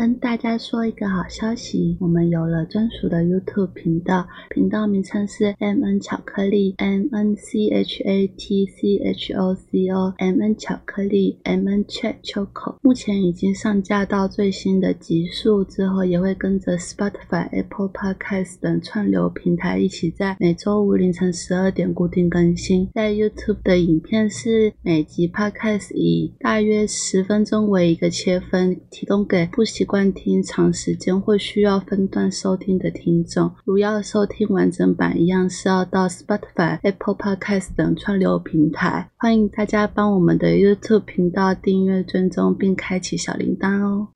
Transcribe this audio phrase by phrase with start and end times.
[0.00, 9.54] 跟大家说一个好消息，我们有了专属的 YouTube 频道，频道名称是 M N 巧克力 M N C H A T C H O
[9.54, 12.76] C O M N 巧克力 M N Chat Choco。
[12.80, 22.88] 目前已经上架到最新的集数，之后也会跟着 Spotify、Apple Podcast 等串流平台一起在每周五凌晨十二点固定更新。
[22.94, 33.50] 在 YouTube 的影片是每集 Podcast 以大约十分钟为一个切分，提供给不习惯听长时间或需要分段收听的听众。
[33.64, 39.10] 如要收听完整版，一样是要到 Spotify、Apple Podcast 等串流平台。
[39.16, 44.06] 欢迎大家帮我们的 YouTube 频道订阅、追踪并开启小铃铛哦。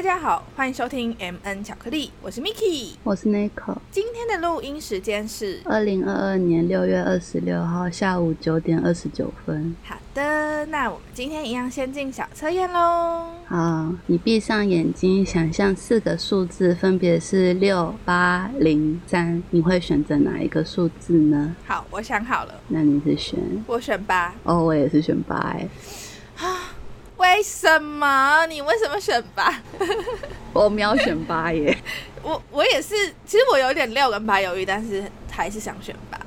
[0.00, 2.92] 大家好，欢迎收听 M N 巧克力，我是 Miki。
[3.04, 3.76] 我是 Nico。
[3.90, 9.76] 今天的录音时间是二零二二年六月二十六号下午九点二十九分。
[9.84, 13.26] 好的，那我们今天一样先进小测验喽。
[13.46, 21.54] 好，你闭上眼睛，想象四个数字，分别是六、八、零、三，你会选择哪一个数字呢？
[21.66, 23.38] 好，我想好了，那你是选？
[23.66, 24.34] 我选八。
[24.44, 25.54] 哦，我也是选八？
[27.20, 28.46] 为什么？
[28.46, 29.60] 你为什么选八？
[30.54, 31.76] 我秒选八耶。
[32.22, 32.94] 我我也是，
[33.26, 36.18] 其实我有点六跟八犹豫，但是还是想选八。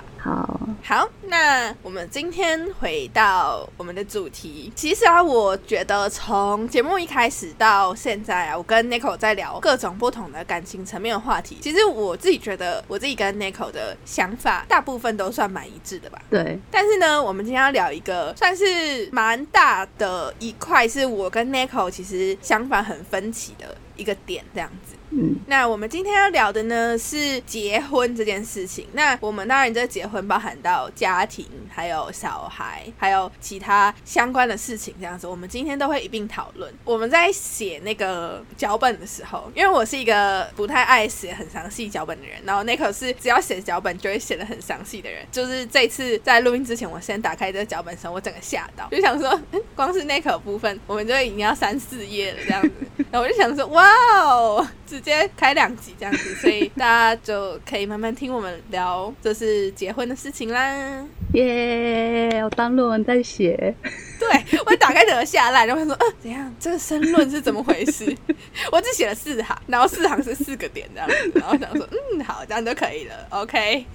[0.82, 4.72] 好，那我们今天回到我们的主题。
[4.76, 11.58] 其实啊，我觉得从节目一开始到现在啊，我跟 Nico 在聊各种不同的感情层面的话题。
[11.62, 16.22] 其实我自己觉得，我自己跟 Nico 的想法大部分都算蛮一致的吧。
[16.30, 16.60] 对。
[16.72, 24.93] 但是呢，我们今天要聊一个算是蛮大的一块，是我跟 Nico 其实想法很分歧的一个点，这样子。
[25.16, 28.88] 嗯，那我们今天要聊的呢是结婚这件事情。
[28.94, 36.74] 那我们当然这结婚包含到家庭，还有小孩，还有其他相关的事情，这样子，我们今天都会一并讨论。
[36.84, 45.24] 我们在写那个脚本的时候，因为我是一个不太爱写很详细脚本的人，然后 Nick 是只要写脚本就会写的很详细的人。
[45.32, 49.40] 就是这次在录音之前，我先打开这个脚本的时候，我整个吓到，就 想说，
[49.76, 52.72] 光是 Nick 部分，我们就已经要三四页了这样子。
[53.12, 53.86] 然后我就想说，哇
[54.24, 54.68] 哦！
[54.88, 61.06] 直接开两集这样子，所以大家就可以慢慢听我们聊，就是结婚的事情啦。
[61.34, 62.42] 耶！
[62.44, 63.76] 我当论文在写。
[64.20, 66.56] 对，我打开整个下来，然后他说，嗯，怎样？
[66.60, 68.16] 这个申论是怎么回事？
[68.72, 73.28] 我只写了四行，然后四行是四个点这样子，然后想说，嗯，好，这样就可以了。
[73.32, 73.86] OK。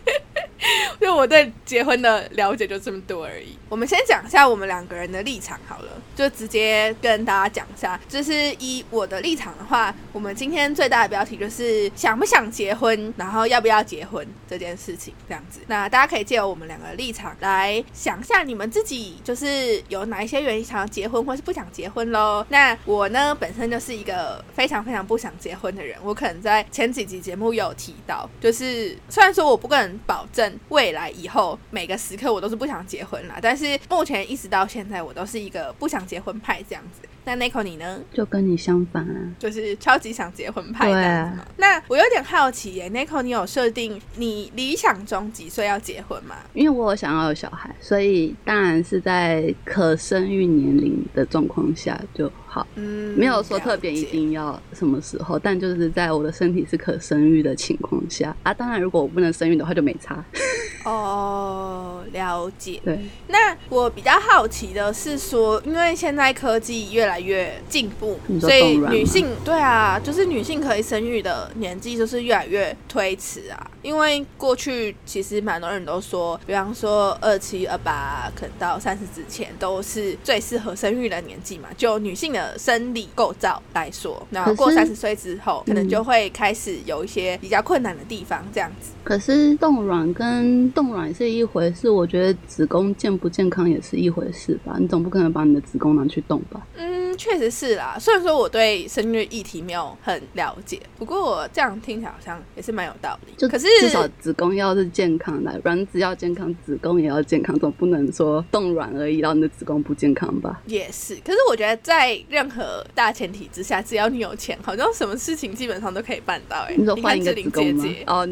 [1.01, 3.57] 因为我对结婚的了解就这么多而已。
[3.69, 7.99] 我们先讲一下我们两个人的立场好了，就直接跟大家讲一下。
[8.09, 15.61] 就是以我的立场的话，我们今天最大的标题就是想不想结婚，然后要不要结婚这件事情这样子。
[15.69, 22.45] 那大家可以借由我们两个立场来想一下你们自己就是有哪一些原因想要结婚，或是不想结婚喽。
[22.49, 30.49] 那我呢本身就是一个非常非常不想结婚的人，我可能在前几集节目有提到，就是虽然说我不能保证。
[30.71, 37.09] 未来以后每个时刻我都是不想结婚啦，但是目前一直到现在我都是一个不想结婚派这样子。
[37.29, 38.01] 那 Nico 你呢？
[38.11, 41.43] 就跟你相反啊，就是超级想结婚派这样子。
[41.59, 46.37] 那我有点好奇耶，Nico 你有设定你理想中几岁要结婚吗？
[46.55, 52.67] 因为我想要有小孩，所以当然是在可生育年龄的状况下就好。
[52.75, 58.53] 嗯，没有说特别一定要什么时候，但就是在我的身体是可生育的情况下啊。
[58.53, 60.25] 当然，如果我不能生育的话，就没差。
[60.85, 62.81] 哦，了解。
[62.85, 73.71] 对，那我比较好奇的是说，因为现在科技越来越进步，所以女性对啊，就是女性可以生育的年纪就是越来越推迟啊。
[73.83, 81.69] 因为过去其实蛮多人都说，比方说二七二八，可能到三十之前都是最适合生育的年纪嘛。
[81.77, 88.93] 就女性的生理构造来说，那过三十岁之后，可能就会开始有一些比较困难的地方，这样子。
[89.03, 94.77] 可是冻卵跟冻卵是一回事，我觉得子宫健不健康也是一回事吧。
[94.79, 96.61] 你总不可能把你的子宫拿去冻吧？
[96.77, 97.97] 嗯，确实是啦。
[97.99, 103.33] 虽然说我对生育议题没有很了解，不过我这样听起来好像也是蛮有道理。
[103.39, 110.61] 就可是至少子宫要是健康的，卵子要健康，子宫也要健康，总不能说冻卵而已，然后你的子宫不健康吧？
[110.67, 111.17] 也是。
[111.25, 116.67] 可是我觉得在任何大前提之下，只要你有钱，好像什么事情基本上都可以办到。
[116.69, 117.85] 哎，你说换一个子宫吗？
[118.07, 118.29] 哦，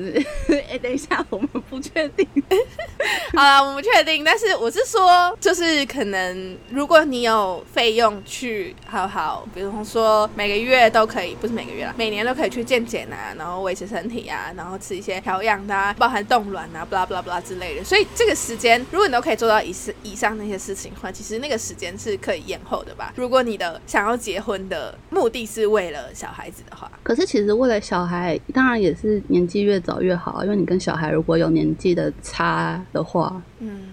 [0.69, 2.27] 哎， 等一下，我们不确定。
[3.35, 4.23] 好了，我们确定。
[4.25, 17.85] 但是我是说，就是可能如果你有费用去好好，比如说每个月都可以，不是每个月啦，每年都可以去健检啊，然后维持身体啊，然后吃一些调养的、啊，包含冻卵啊，巴拉巴拉巴拉之类的。
[17.85, 23.13] 所以这个时间，如果你都可以做到以上以上那些事情的话，其实那个时间是可以延后的吧？
[23.17, 33.93] 如果你的想要结婚的目的是为了小孩子的话，可是其实为了小孩，当然也是年纪越早越好，因为你跟小孩如果有年纪的差的话，嗯。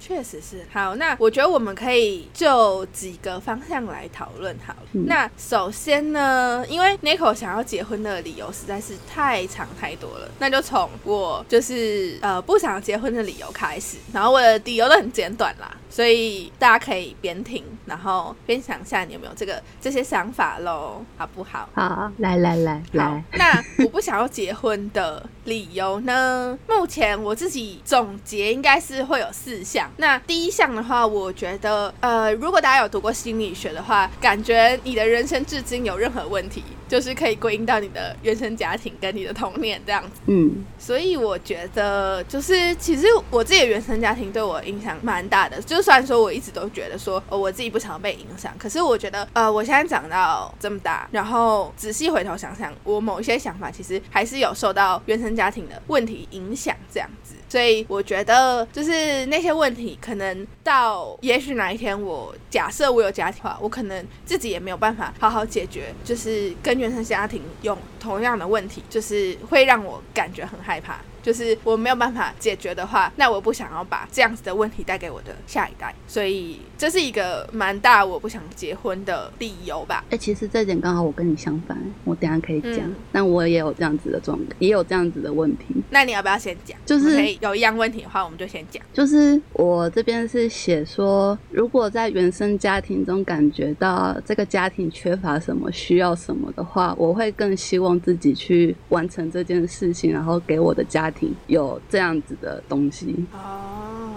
[0.00, 4.88] 确实是好，那我觉得我们可以就几个方向来讨论好了。
[4.92, 15.76] 那首先呢，因为 Nico 想要结婚的理由实在是太长太多了，那就从我就是呃不想结婚的理由开始，然后我的理由都很简短啦。
[15.90, 21.68] 所以大家可以边听，然后边想一下你有没有这个这些想法喽，好不好？
[21.74, 23.24] 好，来来来来。
[23.32, 26.58] 那我不想要结婚的理由呢？
[26.68, 29.90] 目前我自己总结应该是会有四项。
[29.96, 36.62] 那第一项的话，我觉得，呃，如果大家有读过心理学的话，感觉你的人生至今有任何问题。
[36.88, 45.60] 就是可以归因到你的原生家庭跟你的童年这样子，嗯，所以我觉得就是其实我自己的原生家庭对我影响蛮大的。
[45.62, 57.34] 就虽然说我一直都觉得说哦我自己不想被影响，可是我觉得呃我现在长到这么大，然后仔细回头想想，我某一些想法其实还是有受到原生家庭的问题影响这样子。
[57.48, 70.98] 所以我觉得，就是那些问题，可能到也许哪一天，我假设我有家庭的话，我可能自己也没有办法好好解决，就是跟原生家庭用同样的问题，就是会让我感觉很害怕。
[71.20, 80.02] 就是我没有办法解决的话，那我不想要把这样子的问题带给我的下一代，所以这是一个蛮大我不想结婚的理由吧。
[80.08, 85.66] 哎，其实这点刚好我跟你相反，我等下可以讲，但我也有这样子的状，也有这样子的问题。
[85.90, 86.78] 那你要不要先讲？
[86.86, 88.82] 就是有一样问题的话，我们就先讲。
[88.94, 101.32] 就是我这边是写说，如果在原生家庭中感觉到这个家庭缺乏什么、需要什么的话，我会更希望自己去完成这件事情，然后给我的家庭。
[101.46, 104.10] 有这样子的东西哦，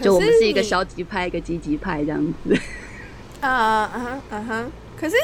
[0.00, 2.54] 就我们是一个消极派，一个积极派这样子。
[3.40, 5.16] 啊啊啊哈，可是。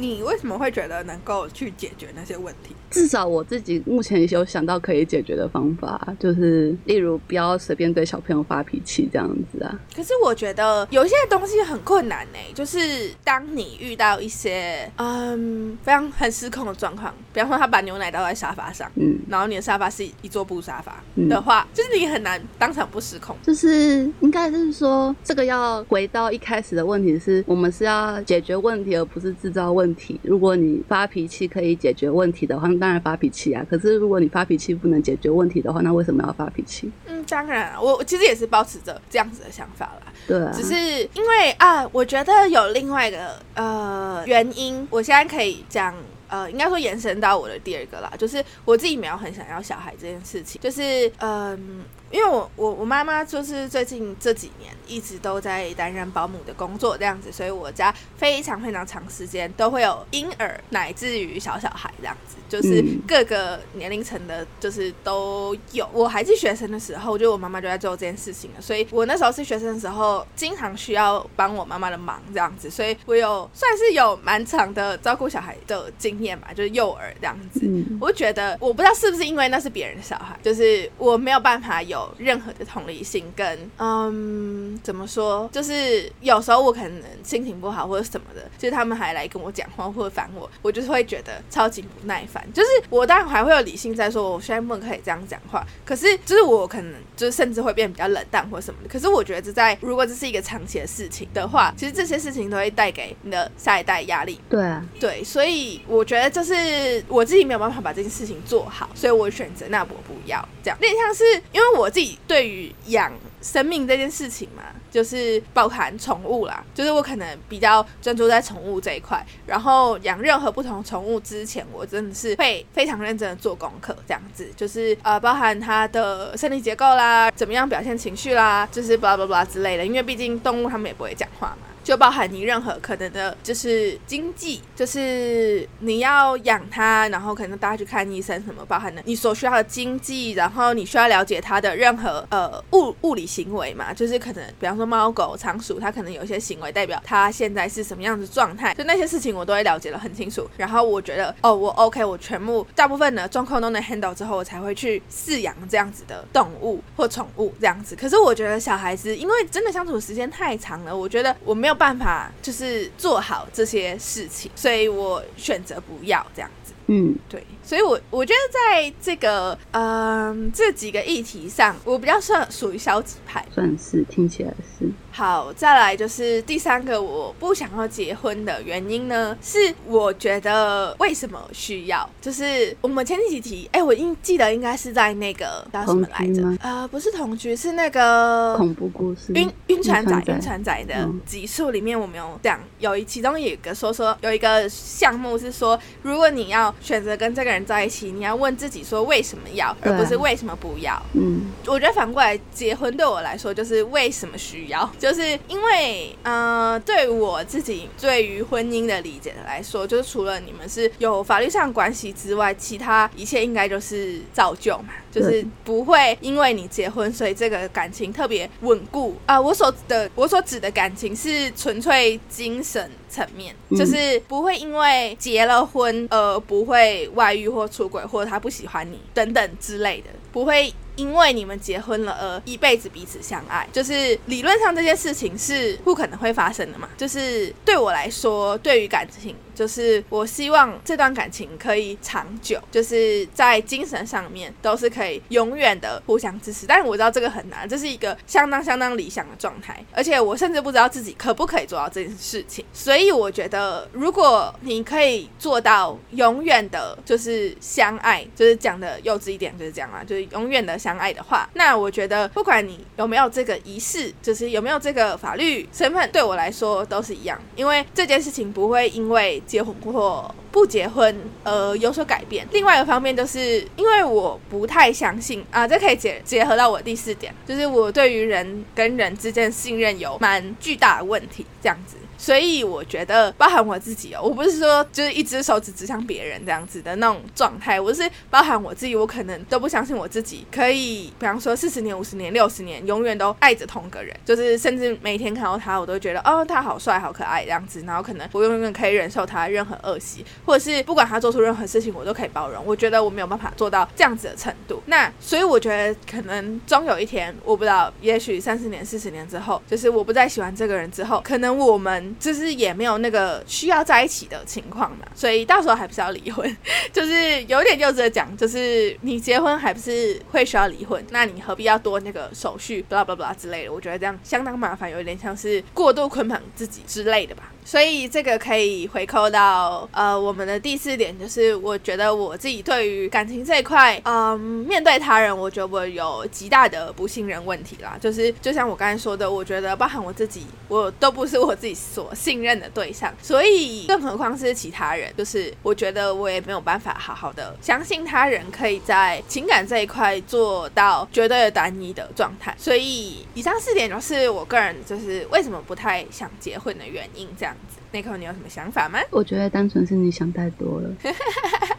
[0.00, 2.72] 你为什么会觉得能够去解决那些问题？
[2.90, 9.80] 至少我自己目前有想到可以解决的方法，就是例如不要随便对小朋友发脾气这样子啊。
[9.96, 23.34] 可是我觉得有一些东西很困难呢，就是当你遇到一些嗯非常很失控的状况，比方说他把牛奶倒在沙发上，嗯，然后你的沙发是一座布沙发的话，就是你很难当场不失控。
[23.42, 29.78] 就是应该是说，这个要回到一开始的问题是，我们是要解决问题，而不是制造问。
[29.78, 33.64] 问题，如果你发脾气可以解决问题的话，那当然发脾气啊。
[33.68, 36.90] 可是如果你发脾气不能解决问题的话，那为什么要发脾气？
[37.06, 40.12] 嗯，当然，我其实也是保持着这样子的想法啦。
[40.26, 40.74] 对，只是
[41.14, 45.94] 因为啊，我觉得有另外一个呃原因，我现在可以讲。
[46.30, 65.88] 呃，应该说延伸到我的第二个啦，就是我自己没有很想要小孩这件事情，就是嗯，因为我我我妈妈就是最近这几年一直都在担任保姆的工作这样子，所以我家非常非常长时间都会有婴儿乃至于小小孩这样子，就是各个年龄层的，就是都有。
[65.92, 76.18] 我还是学生的时候，就我妈妈就在做这件事情了，所以我那时候是学生的时候，经常需要帮我妈妈的忙这样子，所以我有算是有蛮长的照顾小孩的经。
[76.18, 77.60] 验吧，就是幼儿这样子，
[78.00, 92.44] 我觉得我不知道是不是因为那是别人的小孩，就是我没有办法有任何的同理心跟嗯，怎么说，就是有时候我可能心情不好或者什么的，就是他们还来跟我讲话或者烦我，我就是会觉得超级不耐烦。
[92.52, 98.88] 就是我当然还会有理性在说，我现在不可以这样讲话，可是就是我可能就是甚至会变得比较冷淡或什么的。
[98.88, 104.40] 可是我觉得这在如果这是一个长期的事情的话，其实这些事情都会带给你的下一代压力。
[104.50, 106.04] 对啊，对，所以我。
[106.08, 110.78] 觉得就是我自己没有办法把这件事情做好，所以我选择那我不要这样。
[110.80, 119.24] 那像是因为我自己对于养生命这件事情嘛，就是包含宠物啦，就是我可能比较专注在宠物这一块。
[119.46, 129.86] 然后养任何不同宠物之前，我真的是会非常认真的做功课，这样子就是呃，包含它的生理结构啦，怎么样表现情绪啦，就是巴拉巴拉之类的。
[129.86, 131.66] 因为毕竟动物它们也不会讲话嘛。
[131.88, 150.46] 就包含你任何可能的，就是经济，就是你要养它，然后可能大家去看医生什么，包含的你所需要的经济，然后你需要了解它的任何呃物物理行为嘛，就是可能比方说猫狗仓鼠，它可能有一些行为代表它现在是什么样子状态，就那些事情我都会了解的很清楚。
[150.58, 157.96] 然后我觉得哦，我 OK，我全部大部分的状况都能 handle 之后，我才会去饲养这样子的动物或宠物这样子。
[157.96, 161.77] 可是我觉得小孩子因为真的相处时间太长了，我觉得我没有。
[161.78, 166.50] 办法就是做好这些事情，所以我选择不要这样。
[166.90, 173.44] 嗯，对，所以我我觉得在这个嗯、这几个议题上，我比较算属于消极派。
[173.54, 182.08] 算是听起来是，好，再来就是第三个我不想要结婚的原因呢，是我觉得为什么需要？
[182.22, 186.42] 就是我们前几题，哎、我应记得应该是在那个叫什么来着？
[186.62, 189.34] 呃，不是同居，是那个恐怖故事。
[189.34, 201.00] 晕晕船仔，晕晕船仔的嗯集数里面，我们有讲有一其中有一个说说有一个项目是说，如果你要选择跟这个人在一起，你要问自己说为什么要，而不是为什么不要。
[201.14, 219.16] 嗯，我觉得反过来，结婚对我来说就是为什么需要， 就是因为呃，对我自己对于婚姻的理解来说，就是除了你们是有法律上关系之外，其他一切应该就是造就嘛，就是不会因为你结婚，所以这个感情特别稳固。
[219.26, 230.72] 啊、我所的我所指的感情是纯粹精神层面，嗯就是不会因为结了婚而不会外遇或出轨，或者他不喜欢你等等之类的，不会。
[230.98, 236.88] 因为你们结婚了而一辈子彼此相爱，就是理论上这件事情是不可能会发生的嘛。
[236.96, 246.64] 就是对我来说，对于感情，就是我希望这段感情可以长久，就是在精神上面都是可以永远的互相支持。
[246.64, 252.64] 但是我知道这个很难，这是一个相当相当理想的状态，而且我甚至不知道自己可不可以做到这件事情。
[252.72, 272.46] 所以我觉得，如果你可以做到永远的，就是相爱，就是讲的幼稚一点就是这样啦，就是永远的相爱的话，那我觉得不管你有没有这个仪式，就是有没有这个法律身份，对我来说都是一样，因为这件事情不会因为结婚或不结婚呃有所改变。
[272.52, 281.96] 另外一个方面，就是因为我不太相信啊，这可以结结合到我第四点，就是我对于人跟人之间信任有蛮巨大的问题，这样子。
[282.18, 302.62] 所以我觉得，包含我自己哦，我不是说就是一只手指指向别人这样子的那种状态，我是包含我自己，我可能都不相信我自己可以，比方说四十年、五十年、六十年，永远都爱着同个人，就是甚至每天看到他，我都觉得哦，他好帅、好可爱这样子，然后可能我永远可以忍受他任何恶习，或者是不管他做出任何事情，我都可以包容。
[302.66, 316.56] 我觉得我没有办法做到这样子的程度，那所以我觉得可能终有一天，我不知道，也许三十年、四十年之后，就是我不再喜欢这个人之后，可能我们就是也没有那个需要在一起的情况嘛，所以到时候还不是要离婚，
[316.92, 323.72] 就是有点幼稚的讲，就是你结婚还不是会需要离婚，那你何必要多那个手续，blah blah blah 之类的？
[323.72, 327.52] 我觉得这样相当麻烦，有点像是过度捆绑自己之类的吧。
[327.64, 337.98] 所以这个可以回扣到呃我们的第四点，就是我觉得我自己对于感情这一块，嗯，面对他人，我觉得我有极大的不信任问题啦。
[338.00, 352.54] 就是就像我刚才说的，我觉得包含我自己，我都不是我自己所信任的对象，所以更何况是其他人，就是我觉得我也没有办法好好的相信他人可以在情感这一块做到绝对的单一的状态。
[352.56, 357.78] 所以以上四点就是我个人就是为什么不太想结婚的原因，这样子。
[357.90, 359.00] 那口你有什么想法吗？
[359.10, 360.90] 我觉得单纯是你想太多了。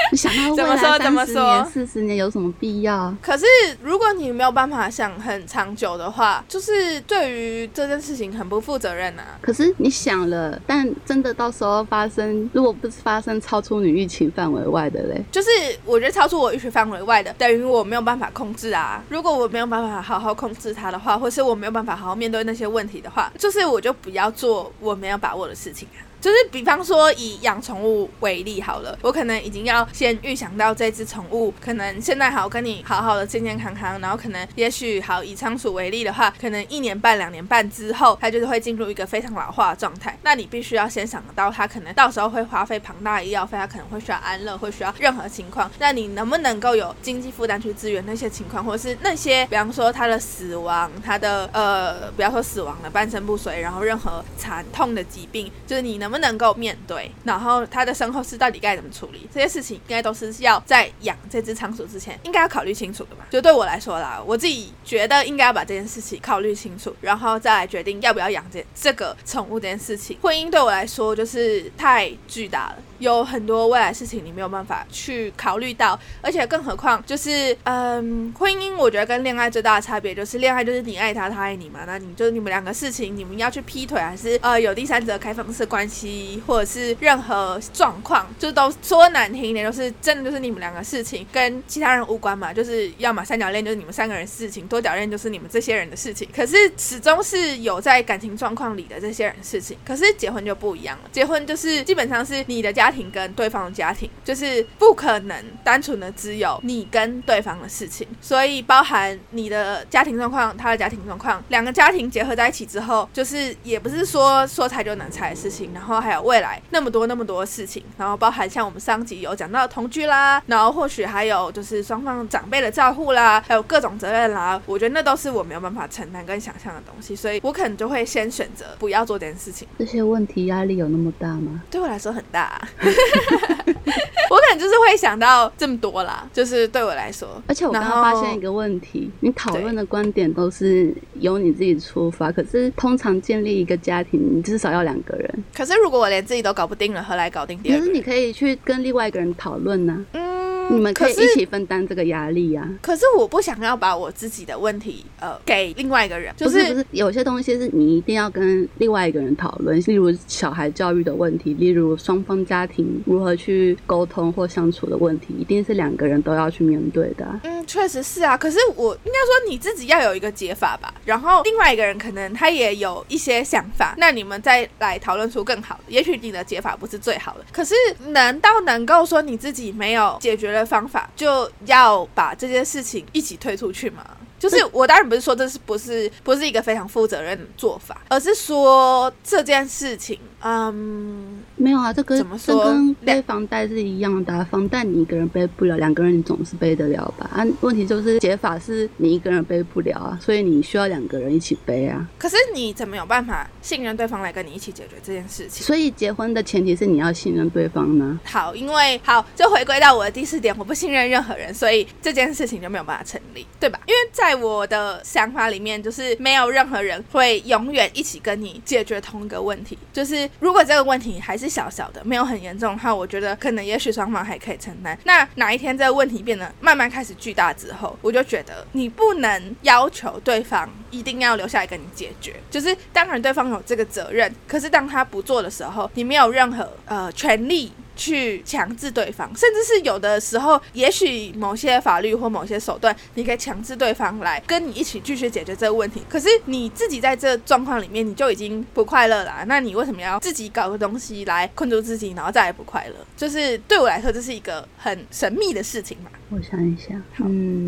[0.10, 3.14] 你想到未怎么说来三十怎么说年、四十年有什么必要？
[3.22, 3.46] 可是，
[3.82, 9.38] 如果你没有办法想很长久的话，就是对于这件事情很不负责任啊。
[9.40, 15.48] 可是你想了，但真的到时候发生，如果不是发生超出你预期范围外的嘞，就是
[15.84, 19.02] 我觉得超出我预期范围外的，等于我没有办法控制啊。
[19.08, 26.09] 如果我没有办法好好控制它的话，或是我没有办法好好面对那些问题的话，就是我就不要做我没有把握的事情啊。
[26.20, 40.16] 就是比方说以养宠物为例好了，我可能已经要先预想到这只宠物可能现在好跟你好好的健健康康，然后可能也许好以仓鼠为例的话，可能一年半两年半之后，它就是会进入一个非常老化的状态。
[40.22, 45.70] 那你必须要先想到它可能到时候会花费庞大的医药费，它可能会需要安乐，会需要任何情况。
[45.78, 63.26] 那你能不能够有经济负担去支援那些情况，或者是那些比方说它的死亡，它的呃不要说死亡了，半身不遂，然后任何惨痛的疾病，就是你能能不能够面对，然后他的身后事到底该怎么处理，这些事情应该都是要在养这只仓鼠之前应该要考虑清楚的吧？
[63.30, 70.18] 就对我来说啦，我自己觉得应该要把这件事情考虑清楚，然后再来决定要不要养这这个宠物这件事情。
[70.20, 72.76] 婚姻对我来说就是太巨大了。
[73.00, 129.66] 有很多未来事情你没有办法去考虑到，而且更何况就是嗯，婚姻我觉得跟恋爱最大的差别就是恋爱就是你爱他，他爱你嘛，那你就是你们两个事情，你们要去劈腿还是呃有第三者开放式关系，或者是任何状况，就都说难听一点，就是真的就是你们两个事情跟其他人无关嘛，就是要么三角恋就是你们三个人事情，多角恋就是你们这些人的事情，可是始终是有在感情状况里的这些人事情，可是结婚就不一样了，结婚就是基本上是你的家庭跟对方的家庭，就是不可能单纯的只有你跟对方的事情，所以包含你的家庭状况，他的家庭状况，两个家庭结合在一起之后，就是也不是说说拆就能拆的事情，然后还有未来那么多那么多的事情，然后包含像我们上集有讲到同居啦，然后或许还有就是双方长辈的照顾啦，还有各种责任啦，我觉得那都是我没有办法承担跟想象的东西，所以我可能就会先选择不要做这件事情。
[129.78, 131.62] 这些问题压力有那么大吗？
[131.70, 132.68] 对我来说很大、啊，
[134.30, 137.28] 我可能就是会想到这么多啦，就是对我来说。
[137.46, 145.44] 而且我刚刚发现一个问题，你讨论的观点都是由你自己出发，可是通常建立一个家庭，你至少要两个人。
[145.54, 147.86] 可是如果我连自己都搞不定了，何来搞定第二个人？
[147.86, 152.68] 可是你可以去跟另外一个人讨论呢，嗯，你们可以一起分担这个压力啊。
[152.80, 168.36] 可是我不想要把我自己的问题呃给另外一个人，就不是不是，有些东西是你一定要跟另外一个人讨论，例如小孩教育的问题，例如双方家庭如何去沟通或相处的问题，一定是两个人都要去面对的啊、嗯，确实是啊。
[168.36, 175.80] 可是我应该说你自己要有一个解法吧，然后另外一个人可能他也有一些想法，那你们再来讨论出更好的。
[175.88, 177.74] 也许你的解法不是最好的，可是
[178.08, 184.06] 难道能够说你自己没有解决的方法，就要把这件事情一起推出去嘛？
[184.38, 197.30] 就是我当然不是说这是不是不是一个非常负责任的做法，而是说这件事情，嗯，没有啊，这跟怎么跟背房贷是一样的、啊，房贷你一个人背不了，两个人你总是背得了吧？
[197.34, 202.08] 啊，问题就是解法是你一个人背不了啊，所以你需要两个人一起背啊。
[202.18, 205.64] 可是你怎么有办法信任对方来跟你一起解决这件事情？
[205.64, 208.18] 所以结婚的前提是你要信任对方呢。
[208.24, 213.78] 好，因为好，就回归到我的第四点，我不信任任何人，所以这件事情就没有办法成立，对吧？
[213.86, 219.76] 因为在我的想法里面，就是没有任何人会永远一起跟你解决同一个问题。
[219.92, 224.98] 就是如果这个问题还是小小的，没有很严重的话，我觉得可能也许双方还可以承担。
[225.04, 232.34] 那哪一天这个问题变得慢慢开始巨大之后，我就觉得你不能要求对方一定要留下来跟你解决。
[232.50, 237.72] 就是当然对方有这个责任，可是当他不做的时候，你没有任何呃权利。
[238.00, 246.00] 去强制对方，甚至是有的时候，也许某些法律或某些手段，你可以强制对方来跟你一起继续解决这个问题。
[246.08, 249.44] 可是你自己在这状况里面，你就已经不快乐啦。
[249.46, 252.94] 那你为什么要自己搞个东西来困住自己，然后再也不快乐？
[253.18, 256.10] 就是对我来说，这是一个很神秘的事情嘛。
[256.30, 257.64] 我想一下，嗯，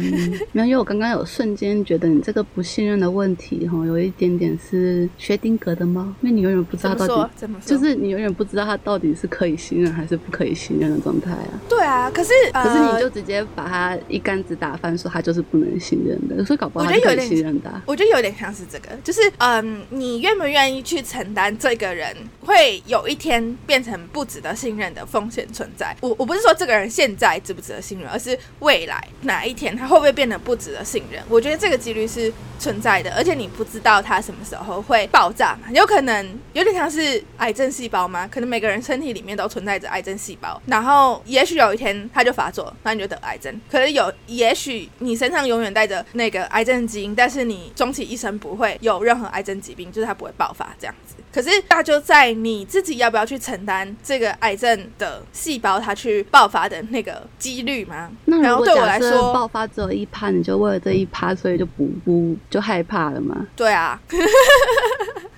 [0.53, 7.31] 没有，因为我刚刚有瞬间觉得你这个不信任的问题，哈，有一点点是薛定谔的猫，因为你永远不知道到底，？
[7.35, 7.77] 怎么说？
[7.77, 11.61] 就是你永远不知道他到底是可以信任还是不可以信任的状态啊。
[11.69, 12.11] 对啊。
[12.13, 25.97] 可是可是你呃就直接把他一竿子打翻，说他就是不能信任的，所以搞不好我他是可以觉得有点信任的啊、我觉得有点像是这个，就是嗯，你愿不愿意去承担这个人会有一天变成不值得信任的风险存在？
[26.01, 31.23] 我我不是说这个人现在值不值得信任，而是未来哪一天他会不会变得不值得信任？
[31.29, 38.29] 我觉得这个几率是存在的，而且你不知道他什么时候会爆炸嘛，有可能有点像是癌症细胞吗？
[38.31, 43.61] 可能每个人身体里面都存在着癌症细胞，然后也许有一天它就发作，那你就得癌症。
[43.71, 51.17] 可是有，也许你身上永远带着那个癌症基因，但是你终其一生不会有任何癌症疾病，就是它不会爆发这样子。
[51.33, 58.11] 可是那就在你自己要不要去承担这个癌症的细胞它去爆发的那个几率吗？
[58.27, 63.47] 那如然后对我来说，爆发只有一趴，你就为了这一趴，所以就不不就害怕了吗？
[63.57, 63.99] 对啊，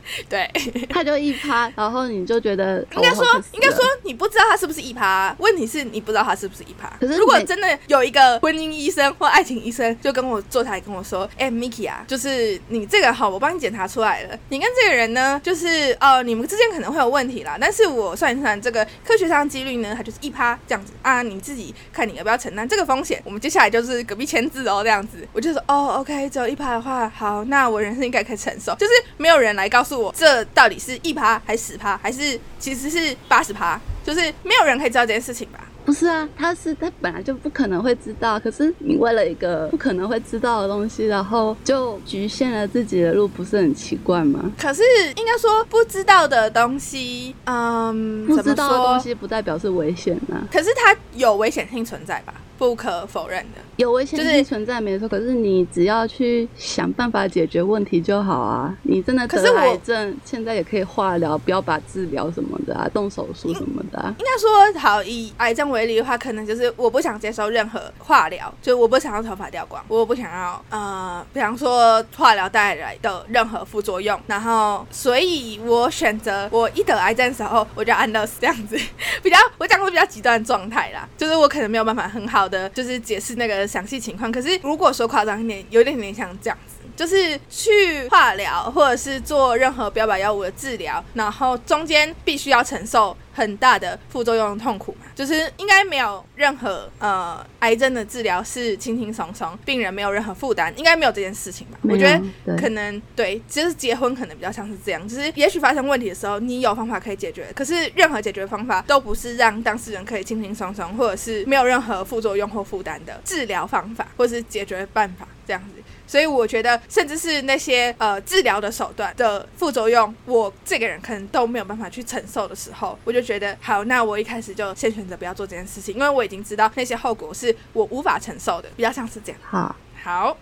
[0.29, 0.49] 对，
[0.89, 6.93] 他就一趴，然后你就觉得应该说应该说你不知道他是不是一趴，问题是你不知道他是不是一趴。
[7.01, 7.15] 可是。
[7.25, 20.93] 如果真的有一个婚姻医生或爱情医生，就跟我坐台跟我说，哎、m i k i 啊，就是你这个好，我帮你检查出来了，你跟这个人呢，就是呃，你们之间可能会有问题啦，但是我算一算这个科学上的几率呢，它就是一趴这样子。
[21.03, 23.23] 啊，你自己看你要不要承担这个风险。
[23.25, 35.61] 我们接下来就是隔壁签字哦，这样子，我就说哦，OK，只有一趴的话，好，那我人生应该可以承受，就是没有人来告诉我这到底是一趴还是十趴，还是其实是八十趴，就是没有人可以知道这件事情吧。
[35.85, 44.51] 不是啊，他是他本来就不可能会知道，可是你为了一个不可能会知道的东西，然后就局限了自己的路，不是很奇怪吗？
[44.59, 44.83] 可是
[45.17, 52.33] 应该说不知道的东西，嗯，不知道的东西，西不代表是危险啊，可是它有危险性存在吧？
[52.59, 53.61] 不可否认的。
[53.77, 58.73] 有危险就是性存在没错，可是你只要去想办法解决问题就好啊。
[58.83, 64.15] 你真的得可是癌症，现在也可以化疗、标靶治疗什么的啊，动手术什么的啊。
[64.19, 78.79] 应该说，好以癌症为例的话，可能就是我不想接受任何化疗，就我不想要头发掉光，我不想要呃，比方说化疗带来的任何副作用，然后所以我选择我一得癌症的时候，我就安乐死这样子，
[79.21, 86.74] 比较我讲的比较极端的状态啦，就是我可能没有办法很好好的就是解释那个详细情况，可是如果说夸张一点，有点点像这样子。
[86.97, 101.79] 就是去化疗或者是做任何标靶药物的治疗，然后中间必须要承受很大的副作用痛苦嘛，就是应该没有任何呃癌症的治疗是轻轻松松，病人没有任何负担，应该没有这件事情吧？
[101.83, 115.83] 我觉得可能对，其实结婚可能比较像是这样，就是也许发生问题的时候，你有方法可以解决，可是任何解决方法都不是让当事人可以轻轻松松，或者是没有任何副作用或负担的治疗方法，或是解决办法这样子。
[116.15, 129.41] 所以我觉得，甚至是那些呃治疗的手段的副作用，我这个人可能都没有办法去承受的时候，我就觉得好，那我一开始就先选择不要做这件事情，因为我已经知道那些后果是我无法承受的，比较像是这样。
[129.43, 130.37] 好，好，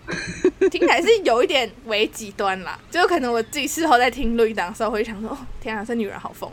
[0.69, 6.51] 听起来是有一点为极端啦，就可能我自己事后在听录音档的时候，会想说，哦，天啊，这女人好疯。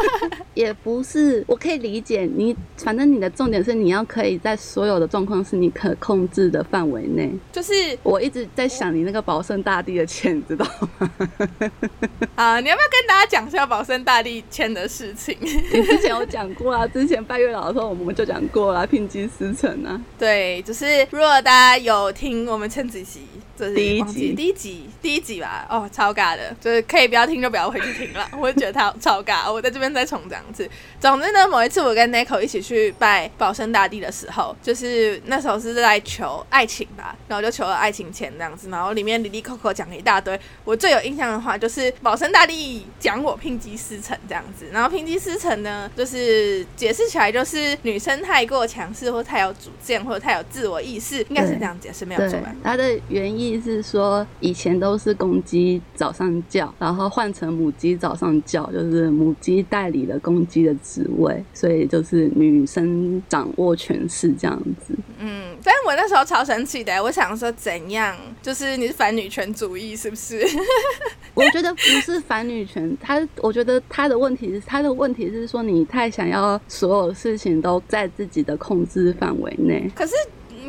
[0.52, 7.32] 也不是，我可以理解你，反正你的重点是你要可以在所有的状况是你可控制的范围内。
[7.50, 10.66] 就是我一直在想你那个保生大帝的钱，知道
[10.98, 11.10] 吗？
[12.36, 15.34] 啊、你要不要跟大家讲一下保生大帝签的事情？
[15.40, 19.98] 你之前有讲过啊，之前拜月老的时候我们就讲过啦，聘鸡司晨啊。
[20.18, 23.22] 对，就是如果大家有听我们趁自习。
[23.60, 30.68] 就是第一集第一集第一集吧，哦，超尬的，就是可以不要听就不要回去听了，我就觉得他 超尬，我在这边再重讲一次。
[30.98, 40.38] 总之呢，某一次我跟 Nico 一起去拜保生大帝的时候，就是那时候是在求爱情吧，然后就求了爱情钱这样子，然后里面里里扣扣讲了一大堆。
[40.64, 64.94] 我最有印象的话就是保生大帝讲我聘机师成这样子，然后聘机师成呢，就是解释起来就是女生太过强势或太有主见或者太有自我意识，应该是这样解释没有错对吧？，它的原意是说，以前都是公鸡早上叫，然后换成母鸡早上叫，就是母鸡代理了公鸡的职位，所以就是女生掌握权势这样子。
[65.18, 70.46] 嗯，但是我那时候超生气的，我想说怎样，就是你是反女权主义是不是？
[71.32, 79.88] 我觉得不是反女权，他我觉得他的问题是他的问题是说你太想要所有事情都在自己的控制范围内。
[79.94, 80.12] 可是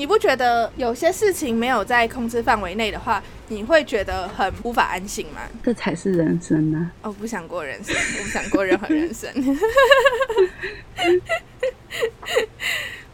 [0.02, 5.42] 你不觉得有些事情没有在控制范围内的话，你会觉得很无法安心吗？
[5.64, 9.30] 这才是人生呢、哦，不想过人生，我不想过任何人生。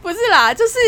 [0.00, 0.78] 不是啦，就是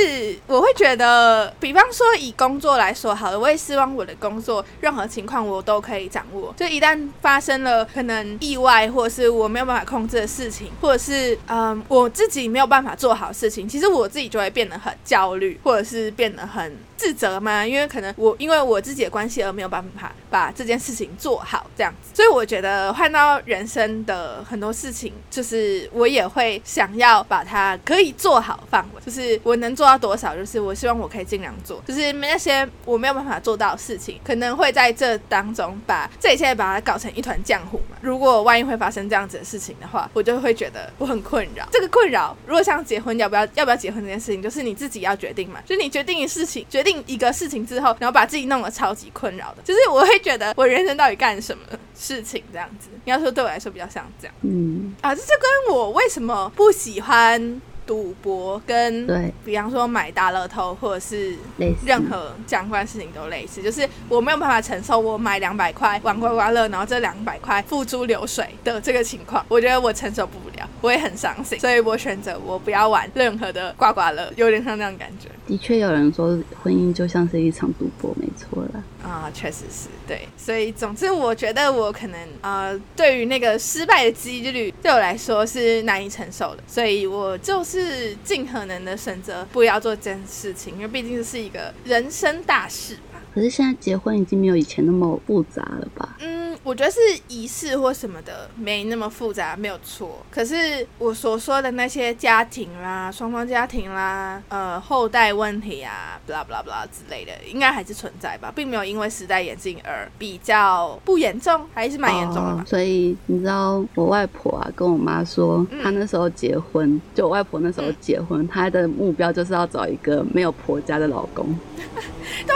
[0.46, 6.54] 我会觉得，比方说以工作来说好了，我也希望我的工作任何情况我都可以掌握。
[6.56, 22.10] 就一旦发生了可能意外，或者是我没有办法控制的事情，或者是嗯我自己没有办法做好事情，其实我自己就会变得很焦虑，或者是变得很自责吗，因为可能我因为我自己的关系而没有办法把这件事情做好，这样子。
[22.14, 37.96] 所以我觉得换到人生的很多事情，就是我也会想要把它可以做好范围，就是我能做到多少，就是我希望我可以尽量做，就是那些我没有办法做到的事情，可能会在这当中把这一切把它搞成一团浆糊嘛。
[38.02, 41.66] 如果万一会发生这样子的事情的话，我就会觉得我很困扰。
[41.72, 52.88] 这个困扰，如果像结婚要不要要不要结婚这件事情，就是你自己要决定嘛，就是你决定的事情，决定一个事情之后，然后把自己弄得超级困扰的，就是我会觉得我人生到底干什么事情这样子。
[53.04, 54.34] 你要说对我来说比较像这样。
[54.42, 61.36] 嗯，啊，这就跟我为什么不喜欢赌博跟对，比方说买大乐透或者是
[61.84, 78.84] 任何相关事情都类似，就是我没有办法承受我买两百块玩刮刮乐，然后这两百块付诸流水的这个情况，我觉得我承受不了，我也很伤心，所以我选择我不要玩任何的刮刮乐，有点像那种感觉的确有人说婚姻就像是一场赌博，没错了。
[79.02, 92.96] 啊，确实是对，所以总之我觉得我可能呃，对于那个失败的几率对我来说是难以承受的，所以我就是尽可能的选择不要做这件事情，因为毕竟是一个人生大事。
[93.34, 96.16] 可是现在结婚已经没有以前那么复杂了吧？
[96.20, 100.18] 嗯，我觉得是仪式或什么的没那么复杂，没有错。
[100.30, 112.40] 可是我所说的那些家庭啦、双方家庭啦、呃后代问题啊、blah blah blah 之类的，应该还是存在吧，并没有因为时代演进而比较不严重，还是蛮严重的。
[112.40, 121.56] 哦所以你知道我外婆啊跟我妈说，嗯她那时候结婚，就我外婆那时候结婚，她的目标就是要找一个没有婆家的老公。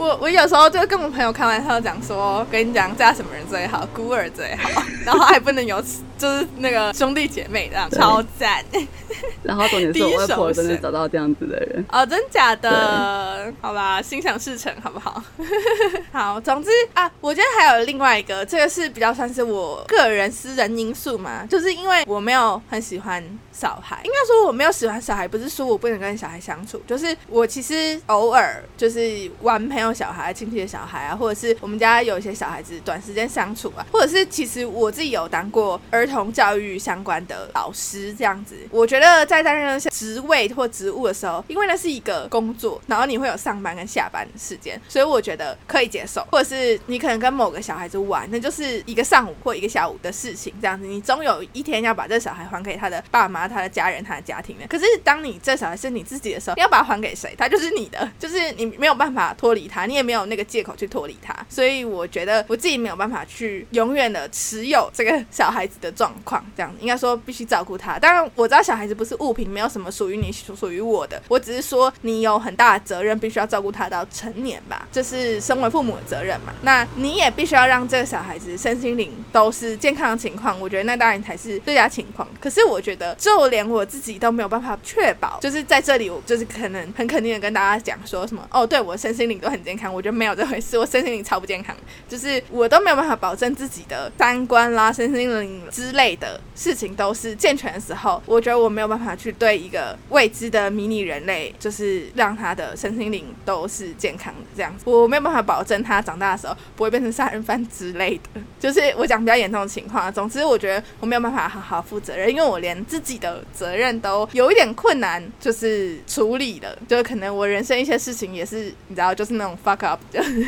[0.00, 5.76] 我我有时候就跟我朋友开玩笑讲说，跟你讲嫁什么人最好，孤儿最好，然后还不能有
[6.20, 8.62] 就是那个兄弟姐妹这样，超赞。
[9.42, 11.84] 然后重点是我外婆真的找到这样子的人。
[11.90, 13.52] 哦，真假的？
[13.60, 15.22] 好吧，心想事成，好不好？
[16.12, 54.66] 好，总之啊，我觉得还有另外一个，这个是比较算是我个人私人因素嘛，就是因为我没有很喜欢小孩，应该说我没有喜欢小孩，不是说我不能跟小孩相处，就是我其实偶尔就是玩朋友小孩、亲戚的小孩啊，或者是我们家有一些小孩子短时间相处啊，或者是其实我自己有当过儿童教育相关的老师这样子，我觉得在担任职位或职务的时候，因为那是一个工作，然后你会有上班跟下班的时间，所以我觉得可以接受，或者是你可能跟某个小孩子玩，那就是一个上午或一个下午的事情，这样子，你总有一天要把这小孩还给他的爸妈、他的家人、他的家庭的。
[54.66, 57.34] 可是当你这小孩是你自己的时候，你要把它还给谁？
[57.38, 61.34] 他就是你的，就是你没有办法脱离他，你也没有那个借口去脱离他。
[61.48, 67.98] 所以我觉得我自己没有办法去永远的持有这个小孩子的状况，这样应该说必须照顾他。
[67.98, 76.54] 当然我知道小孩子不是物品，没有什么属于你、属属于我的，我只是说你有很大的责任，必须要照顾他到成年吧，这是身为父母的责任嘛。
[76.62, 82.26] 那你也必须要让这个小孩子身心灵都是健康的情况，我觉得那当然才是最佳情况。
[82.40, 91.76] 可是我觉得就连我自己都没有办法确保，就是在这里我就是可能很肯定的跟大家讲说什么哦，对我身心灵都很健康，我觉得没有这回事，我身心灵超不健康，
[92.08, 110.12] 就是我都没有办法保证自己的三观啦、身心灵之类的事情都是健全的时候，我觉得我没有办法去对一个未知的迷你人类，就是让他的身心灵都是健康的这样子，我没有办法保证他长大的时候不会变成杀人犯之类的，就是我讲比较严重的情况。
[110.12, 120.40] 总之，我觉得我没有办法好好负责任，因为我连自己的责任都有一点困难，就是处理了，就是可能我人生一些事情也是你知道，就是那种 fuck up，就是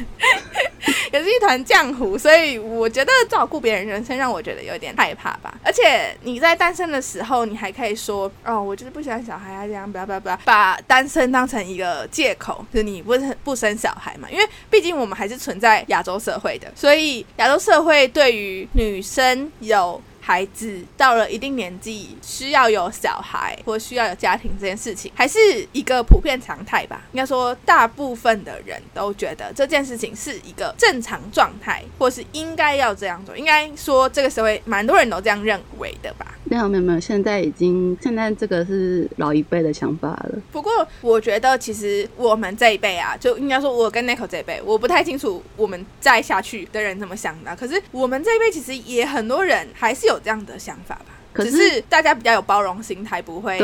[1.12, 5.31] 也是一团浆糊，所以我觉得照顾别人人生让我觉得有点害怕
[5.62, 14.28] 而且你在单身的时候，你还可以说哦，我就是不喜欢小孩啊，这样不要不要不要，把单身当成一个借口，就是你不是不生小孩嘛？
[14.30, 20.00] 因为毕竟我们还是存在亚洲社会的，所以亚洲社会对于女生有。
[20.24, 25.38] 孩子到了一定年纪，需要有小孩或需要有家庭这件事情，还是
[25.72, 27.02] 一个普遍常态吧。
[27.11, 33.37] 应该说，大部分的人都觉得这件事情是一个正常状态，或是应该要这样做。
[33.37, 36.38] 应该说，这个社会蛮多人都这样认为的吧。
[36.44, 40.38] 没有没有没有，现在已经现在这个是老一辈的想法了。
[40.52, 47.56] 不过，我觉得其实我们这一辈啊，就应该说，我跟 Nico 这一辈，我不太清楚我们再下去的人怎么想的。
[47.56, 51.07] 可是我们这一辈其实也很多人还是有这样的想法吧。
[51.35, 53.59] 可是大家比较有包容心态，不会，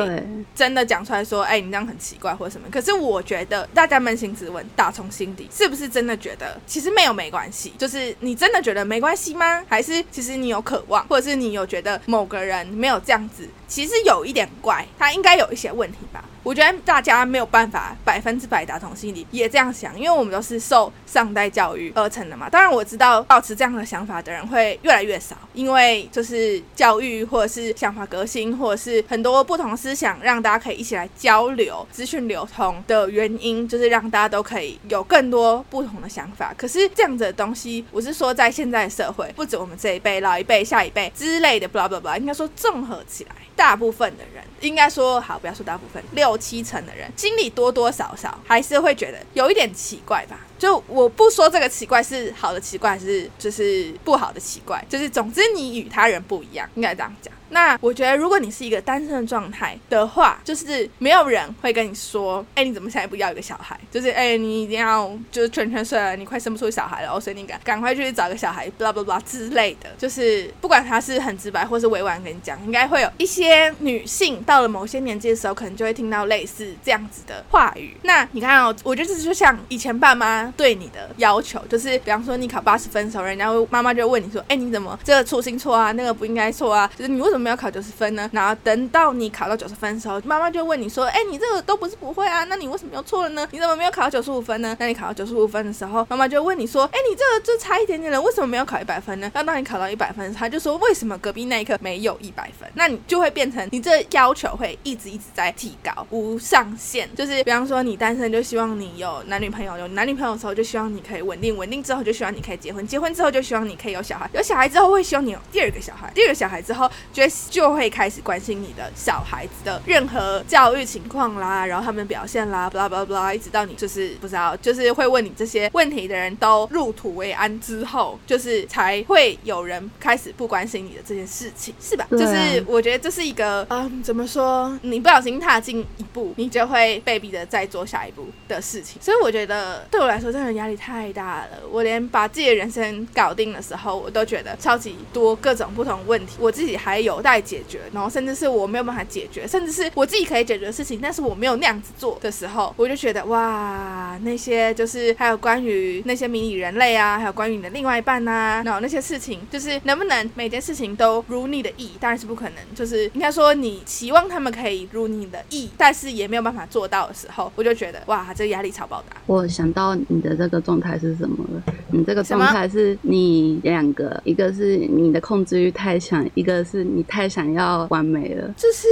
[0.54, 2.66] 真的讲出来说，哎、你这样很奇怪或者什么。
[2.72, 7.74] 可是我觉得大家扪心自问，打从心底是不是真的觉得其实没有没关系？
[7.76, 9.62] 就是你真的觉得没关系吗？
[9.68, 16.24] 还是其实你有渴望，或者是你有觉得某个人没有这样子，其实有一点怪，他应该有一些问题吧？
[16.42, 22.48] 我觉得大家没有办法百分之百打从心里也这样想，因为我们都是受上代教育而成的嘛。
[22.48, 36.54] 当然我知道保持这样的想法的人会越来越少，因为就是教育或者是想法革新，或者是很多不同思想让大家可以一起来交流、资讯流通的原因，就是让大家都可以有更多不同的想法。
[36.56, 50.40] 可是这样子的东西，我是说在现在社会，不止我们这一辈、老一辈、下一辈之类的，blah blah blah，应该说综合起来，大部分的人，应该说好，不要说大部分，六七成的人，心里多多少少还是会觉得有一点奇怪吧。
[50.58, 57.32] 就我不说这个奇怪是好的奇怪，还是就是不好的奇怪，就是总之你与他人不一样，应该这样讲。
[57.50, 63.78] 那我觉得，如果你是一个单身的状态的话，就是没有人会跟你说，哎、你怎么现在不要一个小孩？
[63.90, 69.88] 就是哎、你一定要就是全全岁了，你快生不出小孩了，哦，所以你赶赶快去找个小孩，blah blah blah 之类的。
[69.96, 77.96] 就是不管他是很直白或是委婉跟你讲，应该会有一些女性到了某些年纪的时候，可能就会听到类似这样子的话语。
[78.02, 88.28] 那你看哦，我觉得这就像以前爸妈对你的要求，就是比方说你考八十分的时候，人家会妈妈就问你说，哎，你怎么这个粗心错啊，那个不应该错啊，就是你为什么没有考九十分呢？
[88.32, 93.46] 然后等到你考到九十分的时候，妈妈就问你说，哎，你这个都不是不会啊，那你为什么又错了呢？
[93.50, 94.76] 你怎么没有考到九十五分呢？
[94.78, 99.30] 那你考到九十五分的时候，妈妈就问你说，哎，你这个就差一点点了，为什么没有考一百分呢？
[99.34, 102.68] 那当你考到一百分，他就说为什么隔壁那一科没有一百分？
[102.74, 107.08] 那你就会变成你这要求会一直一直在提高，无上限。
[107.14, 132.06] 就是比方说你单身就希望你有男女朋友，有男女朋友的时候就希望你可以稳定，稳定之后就希望你可以结婚，结婚之后就希望你可以有小孩，有小孩之后会希望你有第二个小孩，第二个小孩之后就就会开始关心你的小孩子的任何教育情况啦，然后他们表现啦，巴拉巴拉巴拉，一直到你就是不知道，就是会问你这些问题的人都入土为安之后，就是才会有人开始不关心你的这件事情，是吧？
[132.10, 134.78] 就是我觉得这是一个，嗯，怎么说？
[134.82, 139.00] 你不小心踏进一步，你就会被逼的再做下一步的事情。
[139.00, 141.48] 所以我觉得对我来说，我真的压力太大了。
[141.72, 162.56] 我连把自己的人生搞定的时候，我都觉得超级多各种不同问题，我自己还有待解决，然后甚至是我没有办法解决，甚至是我自己可以解决的事情，但是我没有那样子做的时候，我就觉得哇，那些就是还有关于那些迷你人类啊，还有关于你的另外一半呐，然后那些事情，就是能不能每件事情都如你的意，当然是不可能。
[162.74, 169.16] 就是应该说你期望他们可以如你的意，但是也没有办法做到的时候，我就觉得哇，这个压力超爆大。
[169.24, 171.62] 我想到你的这个状态是什么了？
[171.90, 178.54] 你这个状态是你两个，一个是你的控制欲太强，一个是你太想要完美了。
[178.56, 178.86] 就是